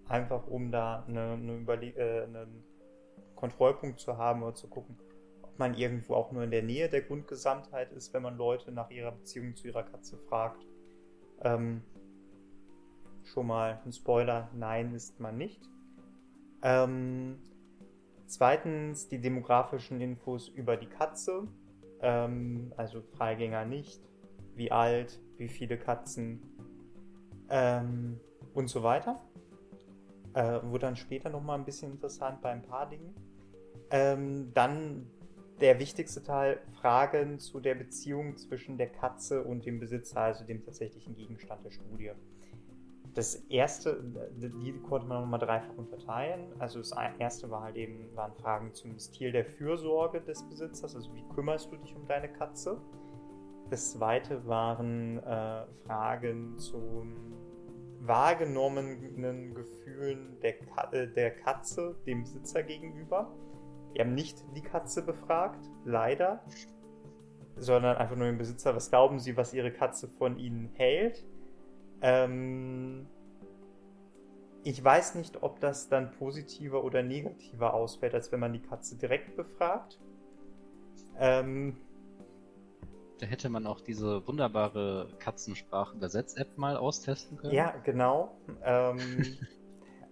einfach 0.09 0.47
um 0.47 0.71
da 0.71 1.03
eine, 1.07 1.33
eine 1.33 1.95
äh, 1.95 2.23
einen 2.23 2.63
Kontrollpunkt 3.35 3.99
zu 3.99 4.17
haben 4.17 4.43
oder 4.43 4.55
zu 4.55 4.67
gucken, 4.67 4.97
ob 5.41 5.57
man 5.59 5.75
irgendwo 5.75 6.15
auch 6.15 6.31
nur 6.31 6.43
in 6.43 6.51
der 6.51 6.63
Nähe 6.63 6.89
der 6.89 7.01
Grundgesamtheit 7.01 7.91
ist, 7.91 8.13
wenn 8.13 8.23
man 8.23 8.37
Leute 8.37 8.71
nach 8.71 8.89
ihrer 8.89 9.11
Beziehung 9.11 9.55
zu 9.55 9.67
ihrer 9.67 9.83
Katze 9.83 10.17
fragt. 10.17 10.65
Ähm, 11.41 11.83
schon 13.23 13.47
mal 13.47 13.81
ein 13.85 13.91
Spoiler, 13.91 14.49
nein 14.53 14.93
ist 14.93 15.19
man 15.19 15.37
nicht. 15.37 15.61
Ähm, 16.63 17.37
zweitens 18.25 19.09
die 19.09 19.19
demografischen 19.19 20.01
Infos 20.01 20.47
über 20.49 20.77
die 20.77 20.87
Katze, 20.87 21.47
ähm, 22.01 22.73
also 22.77 23.01
Freigänger 23.01 23.65
nicht, 23.65 24.01
wie 24.55 24.71
alt, 24.71 25.19
wie 25.37 25.49
viele 25.49 25.77
Katzen 25.77 26.41
ähm, 27.49 28.19
und 28.53 28.69
so 28.69 28.83
weiter. 28.83 29.21
Äh, 30.37 30.61
wurde 30.69 30.85
dann 30.85 30.95
später 30.95 31.31
nochmal 31.31 31.57
ein 31.57 31.65
bisschen 31.65 31.93
interessant 31.93 32.43
bei 32.43 32.51
ein 32.51 32.61
paar 32.61 32.87
Dingen. 32.87 33.15
Ähm, 33.89 34.51
dann 34.53 35.07
der 35.61 35.79
wichtigste 35.79 36.21
Teil, 36.21 36.59
Fragen 36.79 37.39
zu 37.39 37.59
der 37.59 37.73
Beziehung 37.73 38.37
zwischen 38.37 38.77
der 38.77 38.89
Katze 38.89 39.43
und 39.43 39.65
dem 39.65 39.79
Besitzer, 39.79 40.19
also 40.19 40.45
dem 40.45 40.63
tatsächlichen 40.63 41.15
Gegenstand 41.15 41.65
der 41.65 41.71
Studie. 41.71 42.11
Das 43.15 43.33
erste, 43.49 44.03
die 44.35 44.79
konnte 44.87 45.07
man 45.07 45.21
nochmal 45.21 45.39
dreifach 45.39 45.75
unterteilen. 45.75 46.53
Also 46.59 46.77
das 46.77 46.93
erste 47.17 47.49
war 47.49 47.63
halt 47.63 47.75
eben, 47.75 48.15
waren 48.15 48.35
Fragen 48.35 48.75
zum 48.75 48.99
Stil 48.99 49.31
der 49.31 49.43
Fürsorge 49.43 50.21
des 50.21 50.47
Besitzers, 50.47 50.95
also 50.95 51.15
wie 51.15 51.23
kümmerst 51.33 51.71
du 51.71 51.77
dich 51.77 51.95
um 51.95 52.05
deine 52.05 52.29
Katze? 52.29 52.79
Das 53.71 53.93
zweite 53.93 54.45
waren 54.45 55.17
äh, 55.17 55.65
Fragen 55.87 56.59
zum 56.59 57.33
wahrgenommenen 57.99 59.53
Gefühlen 59.53 60.39
der, 60.41 60.53
Ka 60.53 60.91
äh, 60.91 61.07
der 61.07 61.31
Katze 61.31 61.95
dem 62.05 62.23
Besitzer 62.23 62.63
gegenüber. 62.63 63.31
Die 63.95 64.01
haben 64.01 64.13
nicht 64.13 64.43
die 64.55 64.61
Katze 64.61 65.01
befragt, 65.03 65.69
leider, 65.85 66.43
sondern 67.55 67.97
einfach 67.97 68.15
nur 68.15 68.27
den 68.27 68.37
Besitzer, 68.37 68.75
was 68.75 68.89
glauben 68.89 69.19
sie, 69.19 69.37
was 69.37 69.53
ihre 69.53 69.71
Katze 69.71 70.07
von 70.07 70.37
ihnen 70.37 70.69
hält. 70.73 71.25
Ähm, 72.01 73.07
ich 74.63 74.83
weiß 74.83 75.15
nicht, 75.15 75.43
ob 75.43 75.59
das 75.59 75.89
dann 75.89 76.11
positiver 76.11 76.83
oder 76.83 77.01
negativer 77.01 77.73
ausfällt, 77.73 78.13
als 78.13 78.31
wenn 78.31 78.39
man 78.39 78.53
die 78.53 78.61
Katze 78.61 78.97
direkt 78.97 79.35
befragt. 79.35 79.99
Ähm, 81.17 81.77
da 83.19 83.25
hätte 83.25 83.49
man 83.49 83.67
auch 83.67 83.81
diese 83.81 84.27
wunderbare 84.27 85.09
Katzensprachen-Übersetz-App 85.19 86.57
mal 86.57 86.77
austesten 86.77 87.37
können. 87.37 87.53
Ja, 87.53 87.75
genau. 87.83 88.37
Ähm, 88.63 88.99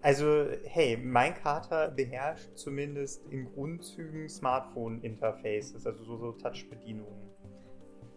Also, 0.05 0.45
hey, 0.65 0.97
mein 0.97 1.33
Kater 1.33 1.89
beherrscht 1.89 2.55
zumindest 2.55 3.25
in 3.31 3.51
Grundzügen 3.51 4.29
Smartphone-Interfaces, 4.29 5.87
also 5.87 6.03
so, 6.03 6.17
so 6.17 6.31
Touch-Bedienungen. 6.33 7.27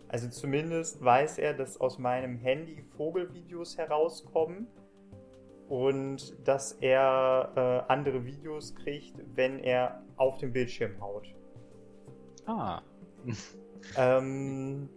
Also 0.09 0.29
zumindest 0.29 1.03
weiß 1.03 1.39
er, 1.39 1.55
dass 1.55 1.81
aus 1.81 1.99
meinem 1.99 2.37
Handy 2.37 2.83
Vogelvideos 2.95 3.79
herauskommen 3.79 4.67
und 5.71 6.37
dass 6.47 6.73
er 6.73 7.53
äh, 7.89 7.91
andere 7.91 8.23
Videos 8.27 8.75
kriegt, 8.75 9.17
wenn 9.35 9.59
er 9.59 10.03
auf 10.19 10.37
den 10.37 10.53
Bildschirm 10.53 11.01
haut. 11.01 11.35
Ah. 12.45 12.83
ähm, 13.97 14.89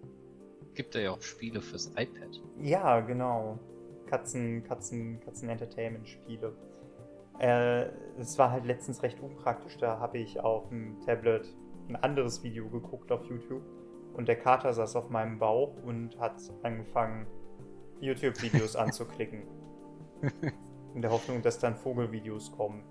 Gibt 0.74 0.96
er 0.96 1.02
ja 1.02 1.12
auch 1.12 1.22
Spiele 1.22 1.62
fürs 1.62 1.88
iPad. 1.98 2.41
Ja, 2.62 3.02
genau. 3.02 3.60
Katzen, 4.08 4.63
Katzen, 4.63 5.20
Katzen-Entertainment-Spiele. 5.22 6.54
Äh, 7.39 7.88
es 8.20 8.38
war 8.38 8.52
halt 8.52 8.65
letztens 8.65 9.04
recht 9.04 9.20
unpraktisch. 9.20 9.78
Da 9.78 10.00
habe 10.00 10.17
ich 10.20 10.39
auf 10.39 10.70
dem 10.70 11.00
Tablet 11.06 11.48
ein 11.89 11.96
anderes 11.96 12.44
Video 12.44 12.70
geguckt 12.70 13.12
auf 13.12 13.26
YouTube 13.26 13.63
und 14.13 14.28
der 14.28 14.36
Kater 14.36 14.74
saß 14.74 14.96
auf 14.96 15.10
meinem 15.10 15.39
Bauch 15.39 15.76
und 15.84 16.17
hat 16.20 16.36
angefangen, 16.63 17.26
YouTube-Videos 18.00 18.76
anzuklicken. 18.76 19.44
In 20.94 21.02
der 21.02 21.12
Hoffnung, 21.12 21.41
dass 21.41 21.60
dann 21.60 21.76
Vogelvideos 21.76 22.52
kommen. 22.52 22.84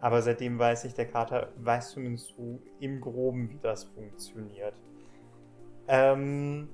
Aber 0.00 0.20
seitdem 0.22 0.58
weiß 0.58 0.84
ich, 0.84 0.94
der 0.94 1.06
Kater 1.06 1.52
weiß 1.56 1.90
zumindest 1.90 2.28
so 2.36 2.60
im 2.80 3.00
Groben, 3.00 3.50
wie 3.50 3.58
das 3.58 3.84
funktioniert. 3.84 4.74
Ähm, 5.88 6.68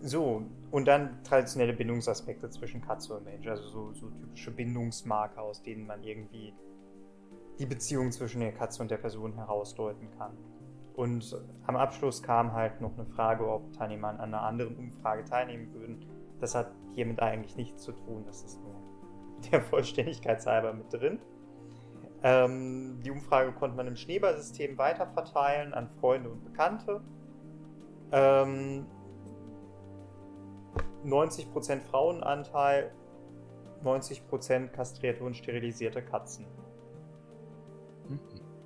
so, 0.00 0.42
und 0.70 0.86
dann 0.86 1.22
traditionelle 1.24 1.72
Bindungsaspekte 1.72 2.50
zwischen 2.50 2.80
Katze 2.80 3.14
und 3.14 3.24
Mensch, 3.24 3.46
also 3.46 3.68
so, 3.68 3.92
so 3.92 4.10
typische 4.10 4.50
Bindungsmarker, 4.50 5.42
aus 5.42 5.62
denen 5.62 5.86
man 5.86 6.02
irgendwie 6.02 6.52
die 7.58 7.66
Beziehung 7.66 8.12
zwischen 8.12 8.40
der 8.40 8.52
Katze 8.52 8.82
und 8.82 8.90
der 8.90 8.96
Person 8.96 9.34
herausdeuten 9.34 10.10
kann. 10.18 10.36
Und 10.94 11.36
am 11.66 11.76
Abschluss 11.76 12.22
kam 12.22 12.52
halt 12.52 12.80
noch 12.80 12.92
eine 12.94 13.06
Frage, 13.06 13.48
ob 13.48 13.72
Teilnehmer 13.72 14.08
an 14.08 14.20
einer 14.20 14.42
anderen 14.42 14.76
Umfrage 14.76 15.24
teilnehmen 15.24 15.72
würden. 15.72 16.04
Das 16.40 16.54
hat 16.54 16.70
hiermit 16.94 17.20
eigentlich 17.20 17.56
nichts 17.56 17.82
zu 17.82 17.92
tun, 17.92 18.24
das 18.26 18.42
ist 18.42 18.60
nur 18.62 18.74
der 19.50 19.60
Vollständigkeit 19.62 20.44
halber 20.46 20.72
mit 20.72 20.92
drin. 20.92 21.18
Ähm, 22.22 23.00
die 23.04 23.10
Umfrage 23.10 23.52
konnte 23.52 23.76
man 23.76 23.86
im 23.86 23.96
Schneeballsystem 23.96 24.78
weiterverteilen 24.78 25.74
an 25.74 25.88
Freunde 26.00 26.30
und 26.30 26.44
Bekannte. 26.44 27.02
Ähm, 28.12 28.86
90% 31.04 31.82
Frauenanteil, 31.82 32.92
90% 33.82 34.68
kastrierte 34.68 35.24
und 35.24 35.36
sterilisierte 35.36 36.02
Katzen. 36.02 36.46
Mhm. 38.08 38.20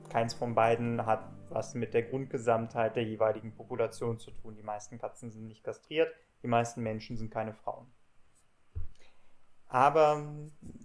Keins 0.08 0.34
von 0.34 0.54
beiden 0.54 1.04
hat 1.04 1.30
was 1.50 1.74
mit 1.74 1.94
der 1.94 2.02
Grundgesamtheit 2.02 2.96
der 2.96 3.04
jeweiligen 3.04 3.54
Population 3.54 4.18
zu 4.18 4.30
tun. 4.30 4.54
Die 4.54 4.62
meisten 4.62 4.98
Katzen 4.98 5.30
sind 5.30 5.46
nicht 5.46 5.64
kastriert, 5.64 6.12
die 6.42 6.46
meisten 6.46 6.82
Menschen 6.82 7.16
sind 7.16 7.30
keine 7.30 7.54
Frauen. 7.54 7.86
Aber 9.66 10.22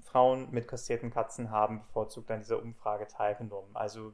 Frauen 0.03 0.49
mit 0.51 0.67
kastrierten 0.67 1.09
Katzen 1.09 1.51
haben 1.51 1.79
bevorzugt 1.79 2.29
an 2.31 2.39
dieser 2.39 2.61
Umfrage 2.61 3.07
teilgenommen. 3.07 3.75
Also 3.75 4.13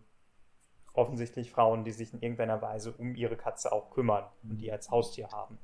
offensichtlich 0.94 1.52
Frauen, 1.52 1.84
die 1.84 1.92
sich 1.92 2.14
in 2.14 2.22
irgendeiner 2.22 2.62
Weise 2.62 2.92
um 2.92 3.16
ihre 3.16 3.36
Katze 3.36 3.72
auch 3.72 3.92
kümmern 3.92 4.26
und 4.44 4.58
die 4.58 4.72
als 4.72 4.90
Haustier 4.92 5.30
haben. 5.32 5.58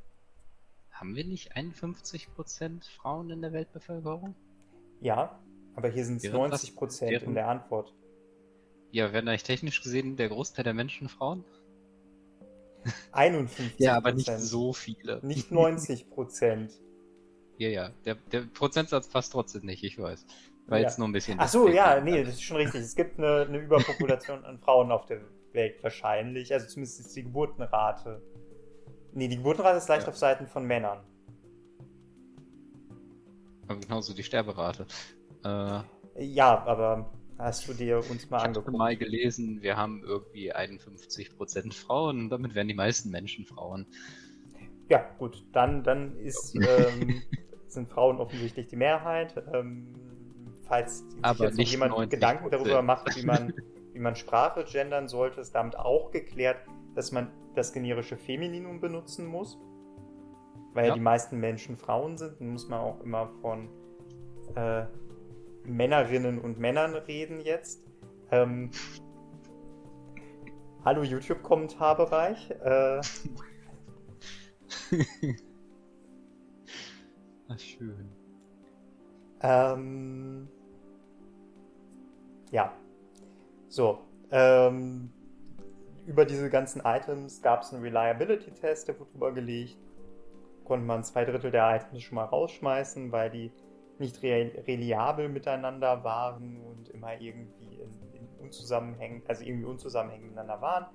Haben 0.91 1.15
wir 1.15 1.25
nicht 1.25 1.57
51% 1.57 2.89
Frauen 2.97 3.29
in 3.29 3.41
der 3.41 3.51
Weltbevölkerung? 3.51 4.35
Ja, 5.01 5.38
aber 5.75 5.89
hier 5.89 6.05
sind 6.05 6.23
es 6.23 6.31
90% 6.31 7.01
während... 7.01 7.27
in 7.27 7.33
der 7.35 7.47
Antwort. 7.47 7.93
Ja, 8.91 9.11
werden 9.11 9.27
eigentlich 9.27 9.43
technisch 9.43 9.83
gesehen 9.83 10.15
der 10.15 10.29
Großteil 10.29 10.63
der 10.63 10.73
Menschen 10.73 11.09
Frauen? 11.09 11.43
51. 13.11 13.73
ja, 13.79 13.97
aber 13.97 14.13
nicht 14.13 14.31
so 14.39 14.71
viele. 14.71 15.19
Nicht 15.21 15.51
90% 15.51 16.71
ja, 17.57 17.69
ja. 17.69 17.89
Der, 18.05 18.15
der, 18.15 18.41
Prozentsatz 18.41 19.09
passt 19.09 19.33
trotzdem 19.33 19.65
nicht, 19.65 19.83
ich 19.83 19.99
weiß. 19.99 20.25
War 20.67 20.80
ja. 20.80 20.86
jetzt 20.86 20.97
nur 20.97 21.08
ein 21.08 21.12
bisschen. 21.12 21.39
Ach 21.39 21.47
so, 21.47 21.67
ja, 21.67 21.99
nee, 22.01 22.23
das 22.23 22.36
ist 22.36 22.43
schon 22.43 22.58
richtig. 22.58 22.82
Es 22.82 22.95
gibt 22.95 23.19
eine, 23.19 23.45
eine 23.47 23.60
Überpopulation 23.60 24.43
an 24.45 24.60
Frauen 24.60 24.91
auf 24.91 25.06
der 25.06 25.21
Welt 25.54 25.82
wahrscheinlich. 25.84 26.51
Also 26.54 26.67
zumindest 26.67 26.99
ist 27.01 27.15
die 27.15 27.23
Geburtenrate 27.23 28.21
Nee, 29.15 29.30
die 29.30 29.38
Geburtenrate 29.38 29.78
ist 29.78 29.88
leicht 29.88 30.04
ja. 30.04 30.10
auf 30.10 30.17
Seiten 30.17 30.45
von 30.45 30.65
Männern. 30.65 30.99
Aber 33.65 33.80
genauso 33.80 34.13
die 34.13 34.23
Sterberate. 34.23 34.86
Äh, 35.43 35.80
ja, 36.19 36.65
aber 36.65 37.10
hast 37.38 37.67
du 37.67 37.73
dir 37.73 37.99
uns 38.10 38.30
mal 38.30 38.39
ich 38.39 38.43
angeguckt? 38.43 38.67
Ich 38.67 38.73
habe 38.73 38.78
mal 38.78 38.97
gelesen, 38.97 39.62
wir 39.62 39.78
haben 39.78 40.04
irgendwie 40.04 40.54
51% 40.54 41.73
Frauen 41.73 42.19
und 42.19 42.30
damit 42.30 42.56
wären 42.56 42.67
die 42.67 42.73
meisten 42.73 43.10
Menschen 43.10 43.45
Frauen. 43.45 43.88
Ja, 44.89 45.10
gut, 45.17 45.45
dann, 45.54 45.84
dann 45.84 46.17
ist, 46.17 46.54
ähm, 46.62 47.23
sind 47.67 47.89
Frauen 47.89 48.17
offensichtlich 48.17 48.67
die 48.67 48.75
Mehrheit. 48.75 49.41
Ähm, 49.54 49.95
falls 50.67 50.99
sich 50.99 51.39
jetzt 51.39 51.58
noch 51.58 51.65
jemand 51.65 52.10
Gedanken 52.10 52.49
darüber 52.49 52.82
macht, 52.82 53.15
wie 53.15 53.25
man 53.25 53.54
wie 53.95 53.99
man 53.99 54.15
Sprache 54.17 54.65
gendern 54.65 55.08
sollte, 55.08 55.39
ist 55.39 55.56
damit 55.56 55.78
auch 55.78 56.12
geklärt, 56.12 56.58
dass 56.95 57.13
man 57.13 57.32
das 57.56 57.71
generische 57.71 58.17
Femininum 58.17 58.82
benutzen 58.82 59.25
muss. 59.25 59.58
Weil 60.73 60.89
ja, 60.89 60.93
die 60.95 60.99
meisten 60.99 61.39
Menschen 61.39 61.78
Frauen 61.78 62.17
sind, 62.17 62.41
dann 62.41 62.49
muss 62.49 62.67
man 62.67 62.82
auch 62.82 62.99
immer 62.99 63.30
von 63.41 63.69
äh, 64.56 64.84
Männerinnen 65.63 66.39
und 66.39 66.60
Männern 66.60 66.93
reden 66.93 67.39
jetzt. 67.39 67.86
Ähm, 68.32 68.69
hallo 70.84 71.04
YouTube-Kommentarbereich. 71.04 72.51
Äh, 72.51 72.99
Ach, 77.47 77.60
schön. 77.60 78.10
Ähm, 79.45 80.47
ja. 82.51 82.73
So. 83.67 83.99
Ähm, 84.31 85.12
über 86.08 86.25
diese 86.25 86.49
ganzen 86.49 86.81
Items 86.84 87.41
gab 87.41 87.62
es 87.62 87.73
einen 87.73 87.84
Reliability-Test, 87.84 88.88
der 88.88 88.99
wurde 88.99 89.12
drüber 89.12 89.34
gelegt. 89.34 89.77
Konnte 90.63 90.86
man 90.86 91.03
zwei 91.03 91.25
Drittel 91.25 91.51
der 91.51 91.75
Items 91.75 92.01
schon 92.01 92.15
mal 92.15 92.25
rausschmeißen, 92.25 93.12
weil 93.12 93.29
die 93.29 93.51
nicht 93.99 94.21
re 94.23 94.51
reliabel 94.67 95.29
miteinander 95.29 96.03
waren 96.03 96.62
und 96.62 96.89
immer 96.89 97.19
irgendwie 97.19 97.75
in, 97.75 97.91
in 98.13 98.27
unzusammenhängen, 98.39 99.21
also 99.27 99.43
irgendwie 99.43 99.65
unzusammenhängend 99.65 100.29
miteinander 100.29 100.62
waren. 100.62 100.86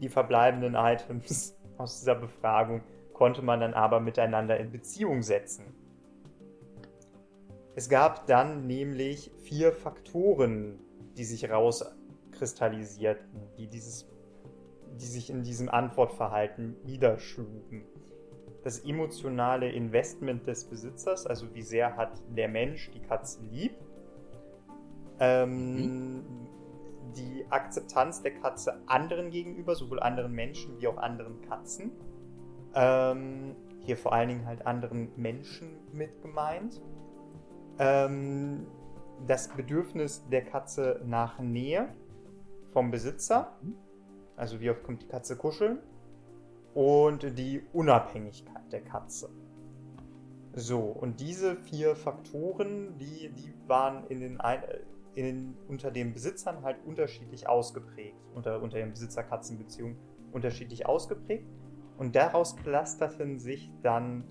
Die 0.00 0.08
verbleibenden 0.08 0.74
Items 0.76 1.56
aus 1.78 2.00
dieser 2.00 2.16
Befragung 2.16 2.82
konnte 3.12 3.42
man 3.42 3.60
dann 3.60 3.74
aber 3.74 4.00
miteinander 4.00 4.58
in 4.58 4.72
Beziehung 4.72 5.22
setzen. 5.22 5.81
Es 7.74 7.88
gab 7.88 8.26
dann 8.26 8.66
nämlich 8.66 9.30
vier 9.44 9.72
Faktoren, 9.72 10.78
die 11.16 11.24
sich 11.24 11.50
rauskristallisierten, 11.50 13.40
die, 13.56 13.66
dieses, 13.66 14.06
die 15.00 15.06
sich 15.06 15.30
in 15.30 15.42
diesem 15.42 15.70
Antwortverhalten 15.70 16.76
niederschlugen. 16.84 17.84
Das 18.62 18.80
emotionale 18.84 19.70
Investment 19.70 20.46
des 20.46 20.66
Besitzers, 20.66 21.26
also 21.26 21.54
wie 21.54 21.62
sehr 21.62 21.96
hat 21.96 22.12
der 22.28 22.48
Mensch 22.48 22.90
die 22.92 23.00
Katze 23.00 23.40
lieb. 23.50 23.72
Ähm, 25.18 25.74
mhm. 25.74 26.24
Die 27.16 27.44
Akzeptanz 27.50 28.22
der 28.22 28.34
Katze 28.34 28.80
anderen 28.86 29.30
gegenüber, 29.30 29.74
sowohl 29.74 30.00
anderen 30.00 30.32
Menschen 30.32 30.78
wie 30.78 30.88
auch 30.88 30.98
anderen 30.98 31.40
Katzen. 31.42 31.92
Ähm, 32.74 33.56
hier 33.80 33.96
vor 33.96 34.12
allen 34.12 34.28
Dingen 34.28 34.46
halt 34.46 34.66
anderen 34.66 35.10
Menschen 35.16 35.78
mit 35.92 36.22
gemeint 36.22 36.80
ähm, 37.78 38.66
das 39.26 39.48
Bedürfnis 39.48 40.26
der 40.30 40.44
Katze 40.44 41.00
nach 41.04 41.38
Nähe 41.38 41.88
vom 42.72 42.90
Besitzer, 42.90 43.56
also 44.36 44.60
wie 44.60 44.70
oft 44.70 44.82
kommt 44.82 45.02
die 45.02 45.08
Katze 45.08 45.36
kuscheln, 45.36 45.78
und 46.74 47.38
die 47.38 47.62
Unabhängigkeit 47.72 48.72
der 48.72 48.80
Katze. 48.82 49.28
So, 50.54 50.80
und 50.80 51.20
diese 51.20 51.56
vier 51.56 51.96
Faktoren, 51.96 52.98
die, 52.98 53.30
die 53.30 53.54
waren 53.66 54.06
in 54.08 54.20
den, 54.20 54.38
in 55.14 55.24
den, 55.24 55.56
unter 55.68 55.90
den 55.90 56.12
Besitzern 56.12 56.62
halt 56.62 56.76
unterschiedlich 56.86 57.48
ausgeprägt, 57.48 58.16
unter, 58.34 58.60
unter 58.62 58.78
den 58.78 58.90
Besitzer-Katzen-Beziehungen 58.90 59.96
unterschiedlich 60.32 60.86
ausgeprägt. 60.86 61.46
Und 61.96 62.16
daraus 62.16 62.56
clusterten 62.56 63.38
sich 63.38 63.70
dann 63.82 64.24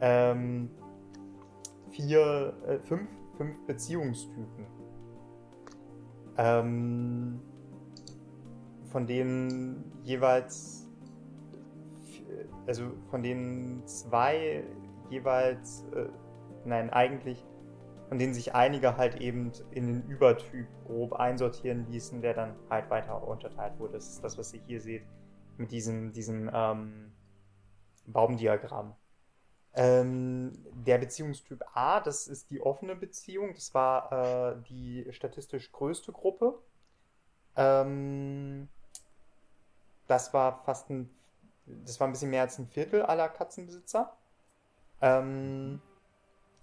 ähm, 0.00 0.70
vier, 1.92 2.54
äh, 2.66 2.78
fünf, 2.80 3.08
fünf 3.36 3.64
Beziehungstypen. 3.66 4.66
Ähm, 6.36 7.40
von 8.90 9.06
denen 9.06 9.92
jeweils, 10.02 10.88
also 12.66 12.84
von 13.10 13.22
denen 13.22 13.86
zwei 13.86 14.64
jeweils, 15.10 15.84
äh, 15.94 16.08
nein, 16.64 16.90
eigentlich, 16.90 17.44
von 18.08 18.18
denen 18.18 18.34
sich 18.34 18.54
einige 18.54 18.96
halt 18.96 19.20
eben 19.20 19.52
in 19.70 19.86
den 19.86 20.02
Übertyp 20.08 20.66
grob 20.86 21.14
einsortieren 21.14 21.86
ließen, 21.90 22.20
der 22.20 22.34
dann 22.34 22.54
halt 22.68 22.90
weiter 22.90 23.26
unterteilt 23.26 23.78
wurde. 23.78 23.94
Das 23.94 24.08
ist 24.08 24.24
das, 24.24 24.36
was 24.36 24.52
ihr 24.52 24.60
hier 24.66 24.80
seht, 24.80 25.02
mit 25.56 25.70
diesem, 25.70 26.12
diesem 26.12 26.50
ähm, 26.52 27.12
Baumdiagramm. 28.06 28.94
Ähm, 29.74 30.52
der 30.72 30.98
Beziehungstyp 30.98 31.64
A, 31.72 32.00
das 32.00 32.26
ist 32.26 32.50
die 32.50 32.60
offene 32.60 32.94
Beziehung, 32.94 33.54
das 33.54 33.72
war 33.72 34.12
äh, 34.12 34.62
die 34.68 35.06
statistisch 35.12 35.72
größte 35.72 36.12
Gruppe. 36.12 36.58
Ähm, 37.56 38.68
das 40.06 40.34
war 40.34 40.62
fast 40.64 40.90
ein, 40.90 41.08
das 41.66 41.98
war 42.00 42.08
ein 42.08 42.12
bisschen 42.12 42.30
mehr 42.30 42.42
als 42.42 42.58
ein 42.58 42.66
Viertel 42.66 43.02
aller 43.02 43.28
Katzenbesitzer. 43.28 44.14
Ähm, 45.00 45.80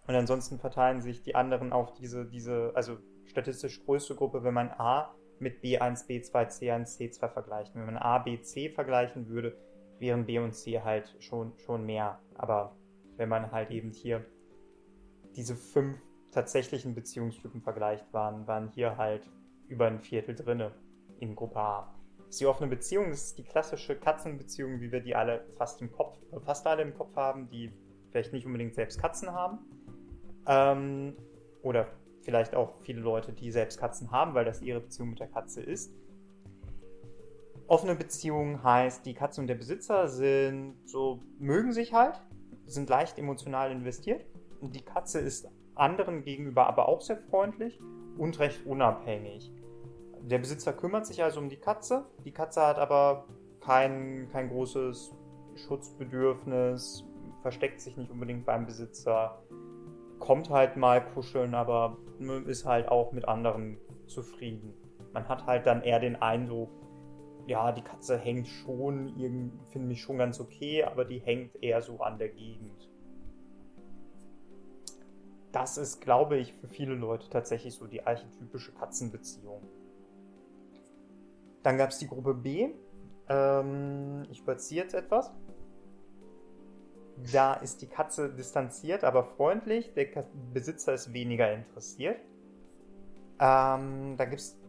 und 0.06 0.16
ansonsten 0.16 0.60
verteilen 0.60 1.02
sich 1.02 1.24
die 1.24 1.36
anderen 1.36 1.74
auf 1.74 1.94
diese, 1.94 2.26
diese, 2.26 2.72
also 2.76 2.98
statistisch 3.26 3.84
größte 3.86 4.16
Gruppe, 4.16 4.44
wenn 4.44 4.54
man 4.54 4.70
A 4.70 5.14
mit 5.40 5.64
B1, 5.64 6.08
B2, 6.08 6.32
C1, 6.32 6.98
C2 6.98 7.30
vergleicht. 7.30 7.76
Wenn 7.76 7.86
man 7.86 7.98
A, 7.98 8.20
B, 8.20 8.42
C 8.42 8.70
vergleichen 8.70 9.30
würde, 9.30 9.58
wären 10.00 10.26
B 10.26 10.40
und 10.40 10.54
C 10.54 10.82
halt 10.82 11.16
schon, 11.20 11.54
schon 11.60 11.86
mehr. 11.86 12.20
Aber 12.36 12.76
wenn 13.20 13.30
man 13.30 13.52
halt 13.52 13.70
eben 13.70 13.92
hier 13.92 14.26
diese 15.36 15.56
fünf 15.56 16.00
tatsächlichen 16.32 16.96
Beziehungstypen 16.96 17.62
vergleicht, 17.62 18.12
waren, 18.14 18.48
waren 18.48 18.70
hier 18.70 18.98
halt 18.98 19.30
über 19.68 19.88
ein 19.88 20.00
Viertel 20.00 20.36
drinne 20.36 20.72
in 21.20 21.36
Gruppe 21.36 21.60
A. 21.60 21.94
Das 22.18 22.36
ist 22.36 22.40
die 22.40 22.46
offene 22.46 22.70
Beziehung, 22.70 23.10
das 23.10 23.26
ist 23.26 23.38
die 23.38 23.44
klassische 23.44 23.96
Katzenbeziehung, 23.96 24.80
wie 24.80 24.92
wir 24.92 25.02
die 25.02 25.16
alle 25.16 25.46
fast 25.58 25.82
im 25.82 25.92
Kopf, 25.92 26.18
fast 26.46 26.66
alle 26.66 26.82
im 26.82 26.94
Kopf 26.94 27.16
haben, 27.16 27.50
die 27.50 27.74
vielleicht 28.10 28.32
nicht 28.32 28.46
unbedingt 28.46 28.74
selbst 28.74 29.02
Katzen 29.02 29.32
haben. 29.34 29.60
Ähm, 30.48 31.16
oder 31.62 31.88
vielleicht 32.22 32.56
auch 32.56 32.80
viele 32.82 33.02
Leute, 33.02 33.34
die 33.34 33.52
selbst 33.52 33.80
Katzen 33.80 34.12
haben, 34.12 34.34
weil 34.34 34.46
das 34.46 34.62
ihre 34.62 34.80
Beziehung 34.80 35.10
mit 35.10 35.20
der 35.20 35.28
Katze 35.28 35.62
ist. 35.62 35.94
Offene 37.68 37.96
Beziehung 37.96 38.64
heißt, 38.64 39.06
die 39.06 39.14
Katze 39.14 39.42
und 39.42 39.48
der 39.48 39.56
Besitzer 39.56 40.08
sind 40.08 40.76
so, 40.86 41.22
mögen 41.38 41.74
sich 41.74 41.94
halt, 41.94 42.22
sind 42.70 42.90
leicht 42.90 43.18
emotional 43.18 43.72
investiert. 43.72 44.26
Die 44.62 44.84
Katze 44.84 45.20
ist 45.20 45.50
anderen 45.76 46.24
gegenüber 46.24 46.68
aber 46.68 46.88
auch 46.90 47.02
sehr 47.02 47.18
freundlich 47.18 47.80
und 48.18 48.40
recht 48.40 48.66
unabhängig. 48.66 49.52
Der 50.22 50.40
Besitzer 50.40 50.74
kümmert 50.74 51.06
sich 51.06 51.24
also 51.24 51.40
um 51.40 51.50
die 51.50 51.58
Katze. 51.58 52.06
Die 52.26 52.32
Katze 52.32 52.62
hat 52.62 52.78
aber 52.78 53.26
kein, 53.62 54.28
kein 54.32 54.50
großes 54.50 55.16
Schutzbedürfnis, 55.56 57.06
versteckt 57.42 57.80
sich 57.82 57.96
nicht 57.98 58.12
unbedingt 58.12 58.46
beim 58.46 58.66
Besitzer, 58.66 59.42
kommt 60.20 60.50
halt 60.50 60.76
mal 60.78 61.06
kuscheln, 61.14 61.56
aber 61.56 61.98
ist 62.46 62.66
halt 62.66 62.90
auch 62.90 63.14
mit 63.14 63.28
anderen 63.28 63.78
zufrieden. 64.08 64.74
Man 65.14 65.28
hat 65.28 65.46
halt 65.46 65.66
dann 65.66 65.82
eher 65.82 66.00
den 66.00 66.18
Eindruck, 66.18 66.70
ja, 67.50 67.72
die 67.72 67.82
Katze 67.82 68.18
hängt 68.18 68.48
schon, 68.48 69.14
finde 69.72 69.94
ich 69.94 70.02
schon 70.02 70.20
ganz 70.20 70.40
okay, 70.40 70.84
aber 70.84 71.04
die 71.04 71.20
hängt 71.20 71.62
eher 71.62 71.82
so 71.82 72.00
an 72.00 72.20
der 72.20 72.30
Gegend. 72.30 72.90
Das 75.52 75.78
ist, 75.78 76.00
glaube 76.00 76.38
ich, 76.38 76.54
für 76.54 76.68
viele 76.68 76.94
Leute 76.94 77.28
tatsächlich 77.28 77.74
so 77.74 77.88
die 77.88 78.06
archetypische 78.06 78.72
Katzenbeziehung. 78.72 79.64
Dann 81.64 81.78
gab 81.78 81.90
es 81.90 81.98
die 81.98 82.08
Gruppe 82.08 82.36
B. 82.36 82.70
Ähm, 83.28 84.28
ich 84.30 84.42
überziehe 84.42 84.84
jetzt 84.84 84.94
etwas. 84.94 85.32
Da 87.34 87.56
ist 87.56 87.82
die 87.82 87.88
Katze 87.88 88.30
distanziert, 88.30 89.04
aber 89.04 89.24
freundlich. 89.24 89.92
Der 89.96 90.06
Besitzer 90.54 90.94
ist 90.94 91.14
weniger 91.14 91.52
interessiert. 91.52 92.20
Ähm, 93.40 94.16
da 94.18 94.26
gibt 94.26 94.42
es 94.42 94.60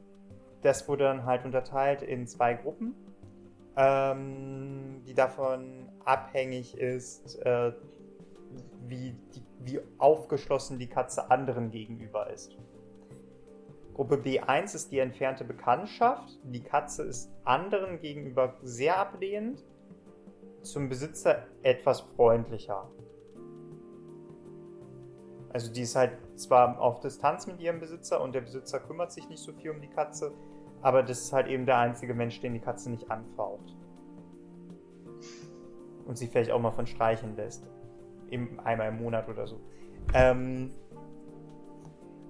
das 0.63 0.89
wurde 0.89 1.05
dann 1.05 1.25
halt 1.25 1.45
unterteilt 1.45 2.03
in 2.03 2.27
zwei 2.27 2.55
Gruppen, 2.55 2.95
ähm, 3.77 5.03
die 5.07 5.15
davon 5.15 5.89
abhängig 6.05 6.77
ist, 6.77 7.37
äh, 7.45 7.73
wie, 8.87 9.15
die, 9.35 9.43
wie 9.61 9.81
aufgeschlossen 9.99 10.79
die 10.79 10.89
Katze 10.89 11.31
anderen 11.31 11.71
gegenüber 11.71 12.31
ist. 12.31 12.57
Gruppe 13.95 14.17
B1 14.17 14.75
ist 14.75 14.93
die 14.93 14.99
entfernte 14.99 15.45
Bekanntschaft. 15.45 16.39
Die 16.45 16.63
Katze 16.63 17.03
ist 17.03 17.31
anderen 17.45 18.01
gegenüber 18.01 18.57
sehr 18.63 18.99
ablehnend, 18.99 19.65
zum 20.63 20.89
Besitzer 20.89 21.47
etwas 21.63 22.01
freundlicher. 22.01 22.91
Also 25.53 25.73
die 25.73 25.83
ist 25.83 25.97
halt 25.97 26.13
zwar 26.39 26.81
auf 26.81 27.01
Distanz 27.01 27.47
mit 27.47 27.61
ihrem 27.61 27.81
Besitzer 27.81 28.21
und 28.21 28.35
der 28.35 28.41
Besitzer 28.41 28.79
kümmert 28.81 29.13
sich 29.13 29.29
nicht 29.29 29.43
so 29.43 29.53
viel 29.53 29.71
um 29.71 29.81
die 29.81 29.89
Katze, 29.89 30.33
aber 30.83 31.03
das 31.03 31.21
ist 31.21 31.33
halt 31.33 31.47
eben 31.47 31.67
der 31.67 31.79
einzige 31.79 32.15
Mensch, 32.15 32.41
den 32.41 32.55
die 32.55 32.61
Katze 32.61 32.91
nicht 32.91 33.11
anfaucht. 33.11 33.77
Und 36.07 36.17
sie 36.17 36.27
vielleicht 36.27 36.51
auch 36.51 36.61
mal 36.61 36.73
von 36.73 36.87
streicheln 36.87 37.37
lässt. 37.37 37.69
Eben 38.31 38.59
einmal 38.61 38.89
im 38.89 39.03
Monat 39.03 39.29
oder 39.29 39.47
so. 39.47 39.61
Ähm 40.15 40.73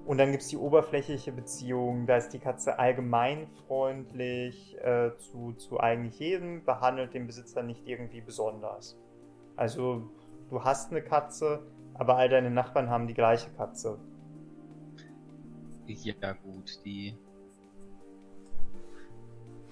Und 0.04 0.18
dann 0.18 0.32
gibt 0.32 0.42
es 0.42 0.48
die 0.48 0.56
oberflächliche 0.56 1.30
Beziehung, 1.30 2.06
da 2.06 2.16
ist 2.16 2.30
die 2.30 2.40
Katze 2.40 2.78
allgemein 2.78 3.46
freundlich 3.66 4.76
äh, 4.78 5.12
zu, 5.18 5.52
zu 5.52 5.78
eigentlich 5.78 6.18
jedem, 6.18 6.64
behandelt 6.64 7.14
den 7.14 7.26
Besitzer 7.26 7.62
nicht 7.62 7.86
irgendwie 7.86 8.20
besonders. 8.20 8.98
Also 9.56 10.10
du 10.48 10.64
hast 10.64 10.90
eine 10.90 11.02
Katze, 11.02 11.62
aber 11.94 12.16
all 12.16 12.28
deine 12.28 12.50
Nachbarn 12.50 12.90
haben 12.90 13.06
die 13.06 13.14
gleiche 13.14 13.50
Katze. 13.50 13.98
Ja 15.86 16.32
gut, 16.32 16.84
die 16.84 17.16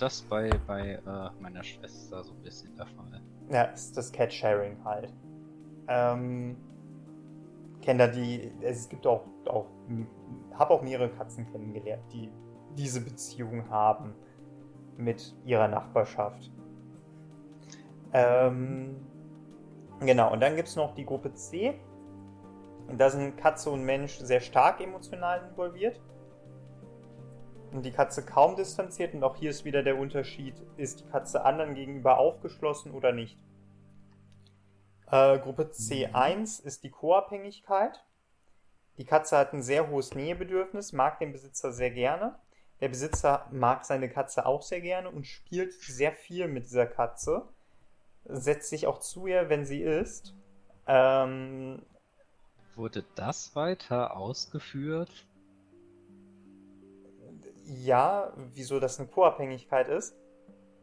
das 0.02 0.22
bei, 0.22 0.50
bei 0.66 1.00
äh, 1.06 1.30
meiner 1.40 1.62
Schwester 1.62 2.22
so 2.22 2.32
ein 2.32 2.42
bisschen 2.42 2.74
der 2.76 2.86
Fall. 2.86 3.20
Ja, 3.50 3.62
ist 3.64 3.96
das 3.96 4.12
Cat-Sharing 4.12 4.84
halt. 4.84 5.12
Ähm, 5.88 6.56
kenne 7.80 8.06
da 8.06 8.12
die, 8.12 8.52
es 8.60 8.88
gibt 8.88 9.06
auch, 9.06 9.24
auch 9.46 9.66
habe 10.54 10.74
auch 10.74 10.82
mehrere 10.82 11.08
Katzen 11.08 11.50
kennengelernt, 11.50 12.02
die 12.12 12.30
diese 12.76 13.00
Beziehung 13.00 13.68
haben 13.70 14.14
mit 14.96 15.34
ihrer 15.44 15.68
Nachbarschaft. 15.68 16.50
Ähm, 18.12 18.96
genau, 20.00 20.32
und 20.32 20.40
dann 20.40 20.56
gibt 20.56 20.68
es 20.68 20.76
noch 20.76 20.94
die 20.94 21.04
Gruppe 21.04 21.32
C. 21.34 21.78
Da 22.96 23.10
sind 23.10 23.36
Katze 23.36 23.70
und 23.70 23.84
Mensch 23.84 24.18
sehr 24.18 24.40
stark 24.40 24.80
emotional 24.80 25.42
involviert 25.50 26.00
die 27.72 27.92
Katze 27.92 28.24
kaum 28.24 28.56
distanziert. 28.56 29.14
Und 29.14 29.24
auch 29.24 29.36
hier 29.36 29.50
ist 29.50 29.64
wieder 29.64 29.82
der 29.82 29.98
Unterschied, 29.98 30.54
ist 30.76 31.00
die 31.00 31.08
Katze 31.08 31.44
anderen 31.44 31.74
gegenüber 31.74 32.18
aufgeschlossen 32.18 32.92
oder 32.92 33.12
nicht. 33.12 33.38
Äh, 35.10 35.38
Gruppe 35.38 35.70
C1 35.72 36.62
ist 36.62 36.84
die 36.84 36.90
Co-Abhängigkeit. 36.90 38.04
Die 38.98 39.04
Katze 39.04 39.38
hat 39.38 39.52
ein 39.52 39.62
sehr 39.62 39.88
hohes 39.88 40.14
Nähebedürfnis, 40.14 40.92
mag 40.92 41.18
den 41.18 41.32
Besitzer 41.32 41.72
sehr 41.72 41.90
gerne. 41.90 42.38
Der 42.80 42.88
Besitzer 42.88 43.46
mag 43.50 43.84
seine 43.84 44.08
Katze 44.08 44.46
auch 44.46 44.62
sehr 44.62 44.80
gerne 44.80 45.10
und 45.10 45.26
spielt 45.26 45.72
sehr 45.72 46.12
viel 46.12 46.48
mit 46.48 46.64
dieser 46.64 46.86
Katze. 46.86 47.48
Setzt 48.24 48.70
sich 48.70 48.86
auch 48.86 48.98
zu 48.98 49.26
ihr, 49.26 49.48
wenn 49.48 49.64
sie 49.64 49.82
isst. 49.82 50.34
Ähm, 50.86 51.82
Wurde 52.76 53.04
das 53.14 53.56
weiter 53.56 54.16
ausgeführt? 54.16 55.26
Ja, 57.68 58.32
wieso 58.54 58.80
das 58.80 58.98
eine 58.98 59.08
Co-Abhängigkeit 59.08 59.88
ist? 59.88 60.16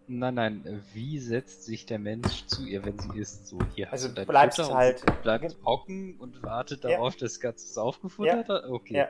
Nein, 0.08 0.36
nein, 0.36 0.84
wie 0.94 1.18
setzt 1.18 1.64
sich 1.64 1.88
der 1.88 1.98
Mensch 1.98 2.46
zu 2.46 2.64
ihr, 2.64 2.86
wenn 2.86 3.00
sie 3.00 3.18
isst? 3.18 3.48
So, 3.48 3.58
hier 3.74 3.92
also 3.92 4.08
hast 4.10 4.18
du 4.18 4.26
bleibst 4.26 4.60
Futter 4.60 4.76
halt 4.76 5.10
und 5.10 5.22
bleibt 5.24 5.58
hocken 5.66 6.16
und 6.20 6.44
wartet 6.44 6.84
darauf, 6.84 7.16
ja. 7.16 7.20
dass 7.22 7.40
Katze 7.40 7.66
es 7.66 7.78
aufgefuttert 7.78 8.48
ja. 8.48 8.56
hat? 8.56 8.66
Okay. 8.70 8.98
Ja. 8.98 9.08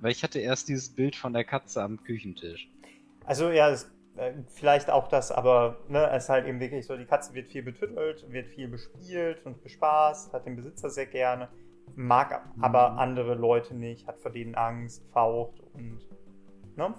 Weil 0.00 0.10
ich 0.10 0.22
hatte 0.22 0.38
erst 0.38 0.68
dieses 0.68 0.94
Bild 0.94 1.16
von 1.16 1.32
der 1.32 1.44
Katze 1.44 1.82
am 1.82 2.02
Küchentisch. 2.02 2.68
Also 3.24 3.50
ja, 3.50 3.70
das, 3.70 3.90
äh, 4.16 4.32
vielleicht 4.48 4.90
auch 4.90 5.08
das, 5.08 5.32
aber 5.32 5.78
ne, 5.88 6.10
es 6.10 6.24
ist 6.24 6.28
halt 6.28 6.46
eben 6.46 6.60
wirklich 6.60 6.84
so, 6.84 6.96
die 6.96 7.06
Katze 7.06 7.32
wird 7.32 7.48
viel 7.48 7.62
betüttelt, 7.62 8.30
wird 8.30 8.48
viel 8.48 8.68
bespielt 8.68 9.46
und 9.46 9.62
bespaßt, 9.62 10.34
hat 10.34 10.44
den 10.44 10.56
Besitzer 10.56 10.90
sehr 10.90 11.06
gerne, 11.06 11.48
mag 11.94 12.54
mhm. 12.54 12.64
aber 12.64 12.98
andere 12.98 13.34
Leute 13.34 13.74
nicht, 13.74 14.06
hat 14.06 14.18
vor 14.18 14.30
denen 14.30 14.54
Angst, 14.54 15.02
faucht 15.12 15.60
und 15.72 16.00
Ne? 16.76 16.94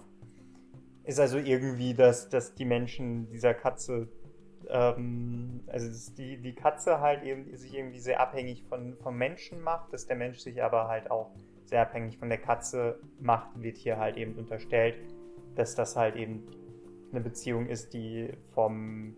Ist 1.04 1.20
also 1.20 1.38
irgendwie, 1.38 1.94
dass, 1.94 2.30
dass 2.30 2.56
die 2.56 2.66
Menschen 2.66 3.30
dieser 3.30 3.54
Katze, 3.54 4.10
ähm, 4.68 5.62
also 5.68 6.12
die, 6.18 6.38
die 6.38 6.54
Katze 6.54 7.00
halt 7.00 7.24
eben 7.24 7.56
sich 7.56 7.74
irgendwie 7.74 8.00
sehr 8.00 8.20
abhängig 8.20 8.64
von, 8.64 8.98
vom 8.98 9.18
Menschen 9.18 9.62
macht, 9.62 9.94
dass 9.94 10.06
der 10.06 10.18
Mensch 10.18 10.40
sich 10.40 10.62
aber 10.62 10.88
halt 10.88 11.10
auch 11.10 11.32
sehr 11.66 11.82
abhängig 11.82 12.18
von 12.18 12.30
der 12.30 12.40
Katze 12.40 13.00
macht, 13.20 13.62
wird 13.62 13.78
hier 13.78 13.98
halt 13.98 14.18
eben 14.18 14.36
unterstellt, 14.36 14.96
dass 15.56 15.76
das 15.76 15.96
halt 15.96 16.16
eben 16.16 16.44
eine 17.12 17.22
Beziehung 17.22 17.68
ist, 17.68 17.94
die 17.94 18.32
vom 18.54 19.16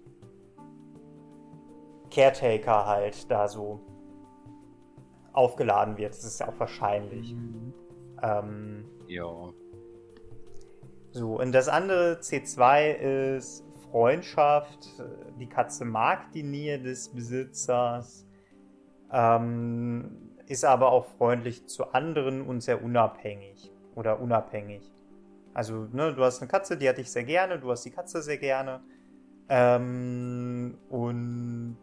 Caretaker 2.11 2.85
halt 2.85 3.29
da 3.31 3.47
so 3.47 3.79
aufgeladen 5.33 5.97
wird. 5.97 6.13
Das 6.13 6.23
ist 6.23 6.39
ja 6.39 6.49
auch 6.49 6.59
wahrscheinlich. 6.59 7.33
Mhm. 7.33 7.73
Ähm, 8.21 8.85
ja. 9.07 9.53
So, 11.19 11.37
und 11.37 11.51
das 11.51 11.67
andere 11.67 12.13
C2 12.21 12.93
ist 13.35 13.65
Freundschaft. 13.91 14.87
Die 15.37 15.49
Katze 15.49 15.83
mag 15.83 16.31
die 16.31 16.43
Nähe 16.43 16.79
des 16.79 17.09
Besitzers, 17.09 18.25
ähm, 19.11 20.31
ist 20.47 20.63
aber 20.63 20.93
auch 20.93 21.07
freundlich 21.17 21.67
zu 21.67 21.91
anderen 21.91 22.41
und 22.41 22.61
sehr 22.61 22.81
unabhängig 22.81 23.69
oder 23.95 24.21
unabhängig. 24.21 24.93
Also, 25.53 25.89
ne, 25.91 26.13
du 26.13 26.23
hast 26.23 26.41
eine 26.41 26.47
Katze, 26.47 26.77
die 26.77 26.87
hat 26.87 26.97
dich 26.97 27.11
sehr 27.11 27.25
gerne, 27.25 27.59
du 27.59 27.69
hast 27.69 27.83
die 27.83 27.91
Katze 27.91 28.21
sehr 28.21 28.37
gerne. 28.37 28.79
Ähm, 29.49 30.77
und 30.87 31.75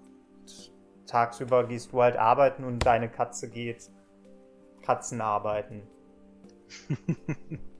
tagsüber 1.06 1.66
gehst 1.66 1.92
du 1.92 2.00
halt 2.00 2.16
arbeiten 2.16 2.64
und 2.64 2.86
deine 2.86 3.10
Katze 3.10 3.50
geht 3.50 3.90
Katzen 4.80 5.20
arbeiten. 5.20 5.82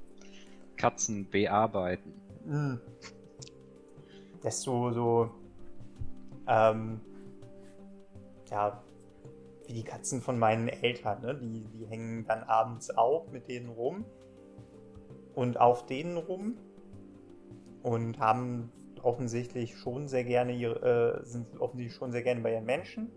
Katzen 0.77 1.29
bearbeiten. 1.31 2.13
Mhm. 2.45 2.81
Das 4.43 4.57
ist 4.57 4.63
so, 4.63 4.93
so 4.93 5.31
ähm, 6.47 7.01
ja, 8.51 8.83
wie 9.67 9.73
die 9.73 9.85
Katzen 9.85 10.23
von 10.23 10.39
meinen 10.39 10.69
Eltern, 10.69 11.23
ne? 11.23 11.35
die, 11.35 11.67
die 11.67 11.87
hängen 11.87 12.25
dann 12.27 12.45
abends 12.45 12.91
auf 12.91 13.31
mit 13.33 13.49
denen 13.49 13.69
rum 13.69 14.05
und 15.35 15.59
auf 15.59 15.87
denen 15.87 16.17
rum 16.17 16.57
und 17.83 18.19
haben 18.19 18.73
offensichtlich 19.03 19.77
schon 19.77 20.09
sehr 20.09 20.25
gerne 20.25 20.53
ihre, 20.53 21.21
äh, 21.21 21.25
sind 21.25 21.61
offensichtlich 21.61 21.97
schon 21.97 22.13
sehr 22.13 22.23
gerne 22.23 22.41
bei 22.41 22.53
ihren 22.53 22.65
Menschen, 22.65 23.11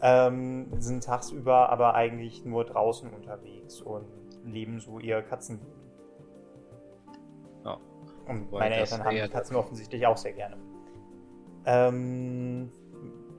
ähm, 0.00 0.68
sind 0.80 1.04
tagsüber 1.04 1.70
aber 1.70 1.94
eigentlich 1.94 2.44
nur 2.44 2.64
draußen 2.64 3.10
unterwegs 3.12 3.80
und 3.80 4.06
leben 4.44 4.80
so 4.80 4.98
ihr 4.98 5.22
Katzenleben. 5.22 5.73
Und 8.26 8.50
Wobei 8.50 8.60
meine 8.70 8.76
Eltern 8.76 9.04
haben 9.04 9.16
die 9.16 9.28
Katzen 9.28 9.56
offensichtlich 9.56 10.06
auch 10.06 10.16
sehr 10.16 10.32
gerne. 10.32 10.56
Ähm, 11.66 12.70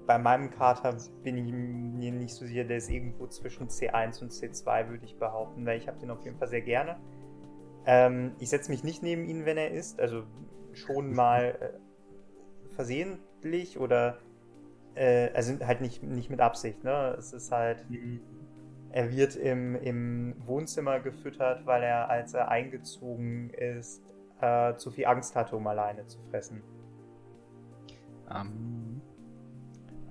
bei 0.06 0.18
meinem 0.18 0.52
Kater 0.52 0.98
bin 1.24 1.38
ich 1.38 1.52
mir 1.52 2.12
nicht 2.12 2.36
so 2.36 2.46
sicher, 2.46 2.64
der 2.64 2.78
ist 2.78 2.90
irgendwo 2.90 3.28
zwischen 3.28 3.68
C1 3.68 4.22
und 4.22 4.32
C2, 4.32 4.90
würde 4.90 5.06
ich 5.06 5.18
behaupten, 5.18 5.66
weil 5.66 5.78
ich 5.78 5.88
habe 5.88 6.00
den 6.00 6.12
auf 6.12 6.24
jeden 6.24 6.38
Fall 6.38 6.48
sehr 6.48 6.62
gerne. 6.62 6.98
Ähm, 7.86 8.36
ich 8.40 8.50
setze 8.50 8.72
mich 8.72 8.84
nicht 8.84 9.04
neben 9.04 9.26
ihn, 9.26 9.46
wenn 9.46 9.58
er 9.58 9.72
isst, 9.72 10.00
also 10.00 10.24
schon 10.74 11.14
mal 11.14 11.58
äh, 11.60 12.74
versehentlich 12.76 13.80
oder 13.80 14.20
äh, 14.96 15.30
also 15.34 15.60
halt 15.66 15.82
nicht, 15.82 16.04
nicht 16.04 16.30
mit 16.30 16.40
Absicht, 16.40 16.84
ne? 16.84 17.16
Es 17.18 17.34
ist 17.34 17.52
halt. 17.52 17.90
Mhm. 17.90 18.22
Er 18.92 19.12
wird 19.12 19.36
im, 19.36 19.76
im 19.76 20.36
Wohnzimmer 20.46 21.02
gefüttert, 21.02 21.66
weil 21.66 21.84
er, 21.84 22.10
als 22.10 22.34
er 22.34 22.48
eingezogen 22.48 23.50
ist, 23.50 24.02
äh, 24.42 24.76
zu 24.76 24.92
viel 24.92 25.06
Angst 25.06 25.36
hatte, 25.36 25.56
um 25.56 25.66
alleine 25.68 26.06
zu 26.06 26.20
fressen. 26.30 26.64
Um. 28.30 29.02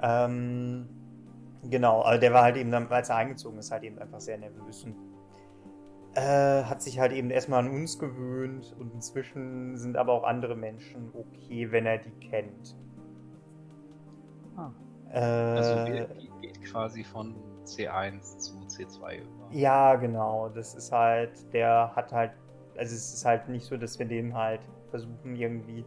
Ähm, 0.00 0.88
genau, 1.64 2.02
also 2.02 2.20
der 2.20 2.32
war 2.32 2.42
halt 2.42 2.56
eben 2.56 2.70
dann, 2.70 2.88
als 2.88 3.08
er 3.08 3.16
eingezogen 3.16 3.58
ist, 3.58 3.70
halt 3.70 3.82
eben 3.82 3.98
einfach 3.98 4.20
sehr 4.20 4.38
nervös 4.38 4.84
und 4.84 4.96
äh, 6.14 6.62
hat 6.64 6.80
sich 6.82 7.00
halt 7.00 7.12
eben 7.12 7.30
erstmal 7.30 7.60
an 7.60 7.70
uns 7.70 7.98
gewöhnt 7.98 8.74
und 8.78 8.94
inzwischen 8.94 9.76
sind 9.76 9.96
aber 9.96 10.12
auch 10.12 10.24
andere 10.24 10.54
Menschen 10.54 11.10
okay, 11.12 11.70
wenn 11.72 11.86
er 11.86 11.98
die 11.98 12.12
kennt. 12.28 12.76
Ah. 14.56 14.70
Äh, 15.10 15.18
also 15.18 15.84
geht 16.40 16.62
quasi 16.64 17.02
von 17.02 17.34
C1 17.64 18.38
zu 18.38 18.54
C2 18.68 19.22
über. 19.22 19.48
Ja, 19.50 19.94
genau. 19.96 20.48
Das 20.48 20.74
ist 20.74 20.92
halt, 20.92 21.52
der 21.52 21.92
hat 21.94 22.12
halt 22.12 22.32
also 22.76 22.94
es 22.94 23.14
ist 23.14 23.24
halt 23.24 23.48
nicht 23.48 23.66
so, 23.66 23.76
dass 23.76 23.98
wir 23.98 24.06
den 24.06 24.34
halt 24.34 24.60
versuchen 24.90 25.36
irgendwie, 25.36 25.84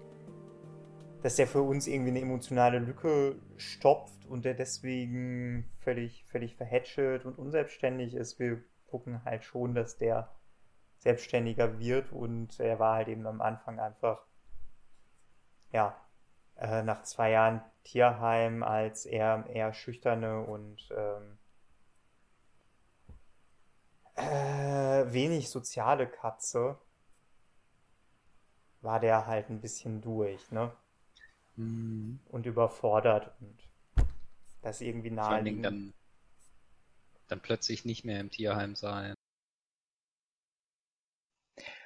dass 1.21 1.35
der 1.35 1.47
für 1.47 1.61
uns 1.61 1.87
irgendwie 1.87 2.09
eine 2.09 2.21
emotionale 2.21 2.79
Lücke 2.79 3.35
stopft 3.57 4.25
und 4.25 4.45
der 4.45 4.53
deswegen 4.53 5.69
völlig, 5.79 6.25
völlig 6.25 6.55
verhätschelt 6.55 7.25
und 7.25 7.37
unselbstständig 7.37 8.13
ist. 8.13 8.39
Wir 8.39 8.61
gucken 8.87 9.23
halt 9.25 9.43
schon, 9.43 9.73
dass 9.75 9.97
der 9.97 10.29
selbstständiger 10.99 11.79
wird 11.79 12.11
und 12.11 12.59
er 12.59 12.79
war 12.79 12.95
halt 12.95 13.07
eben 13.07 13.25
am 13.27 13.41
Anfang 13.41 13.79
einfach, 13.79 14.25
ja, 15.71 15.95
äh, 16.57 16.83
nach 16.83 17.03
zwei 17.03 17.31
Jahren 17.31 17.61
Tierheim 17.83 18.63
als 18.63 19.05
eher, 19.05 19.45
eher 19.47 19.73
schüchterne 19.73 20.41
und 20.41 20.89
ähm, 20.91 21.36
äh, 24.17 25.13
wenig 25.13 25.49
soziale 25.49 26.07
Katze 26.07 26.77
war 28.81 28.99
der 28.99 29.27
halt 29.27 29.49
ein 29.49 29.61
bisschen 29.61 30.01
durch, 30.01 30.51
ne? 30.51 30.75
Mhm. 31.55 32.19
Und 32.29 32.45
überfordert 32.45 33.31
und 33.39 33.57
das 34.61 34.81
irgendwie 34.81 35.11
naheliegend. 35.11 35.65
Dann, 35.65 35.93
dann 37.27 37.41
plötzlich 37.41 37.85
nicht 37.85 38.05
mehr 38.05 38.19
im 38.19 38.31
Tierheim 38.31 38.75
sein. 38.75 39.13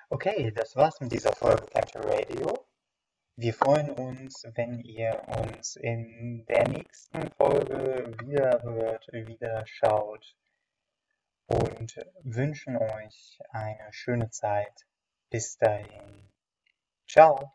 Okay, 0.09 0.51
das 0.51 0.75
war's 0.75 0.99
mit 0.99 1.11
dieser 1.11 1.33
Folge 1.33 1.65
Capture 1.67 2.03
Radio. 2.05 2.65
Wir 3.37 3.53
freuen 3.53 3.91
uns, 3.91 4.43
wenn 4.55 4.79
ihr 4.81 5.21
uns 5.27 5.77
in 5.77 6.45
der 6.47 6.67
nächsten 6.67 7.31
Folge 7.31 8.13
wieder 8.19 8.61
hört, 8.61 9.07
wieder 9.13 9.65
schaut 9.65 10.35
und 11.51 11.95
wünschen 12.23 12.77
euch 12.77 13.39
eine 13.49 13.91
schöne 13.91 14.29
Zeit. 14.29 14.87
Bis 15.29 15.57
dahin. 15.57 16.29
Ciao. 17.07 17.53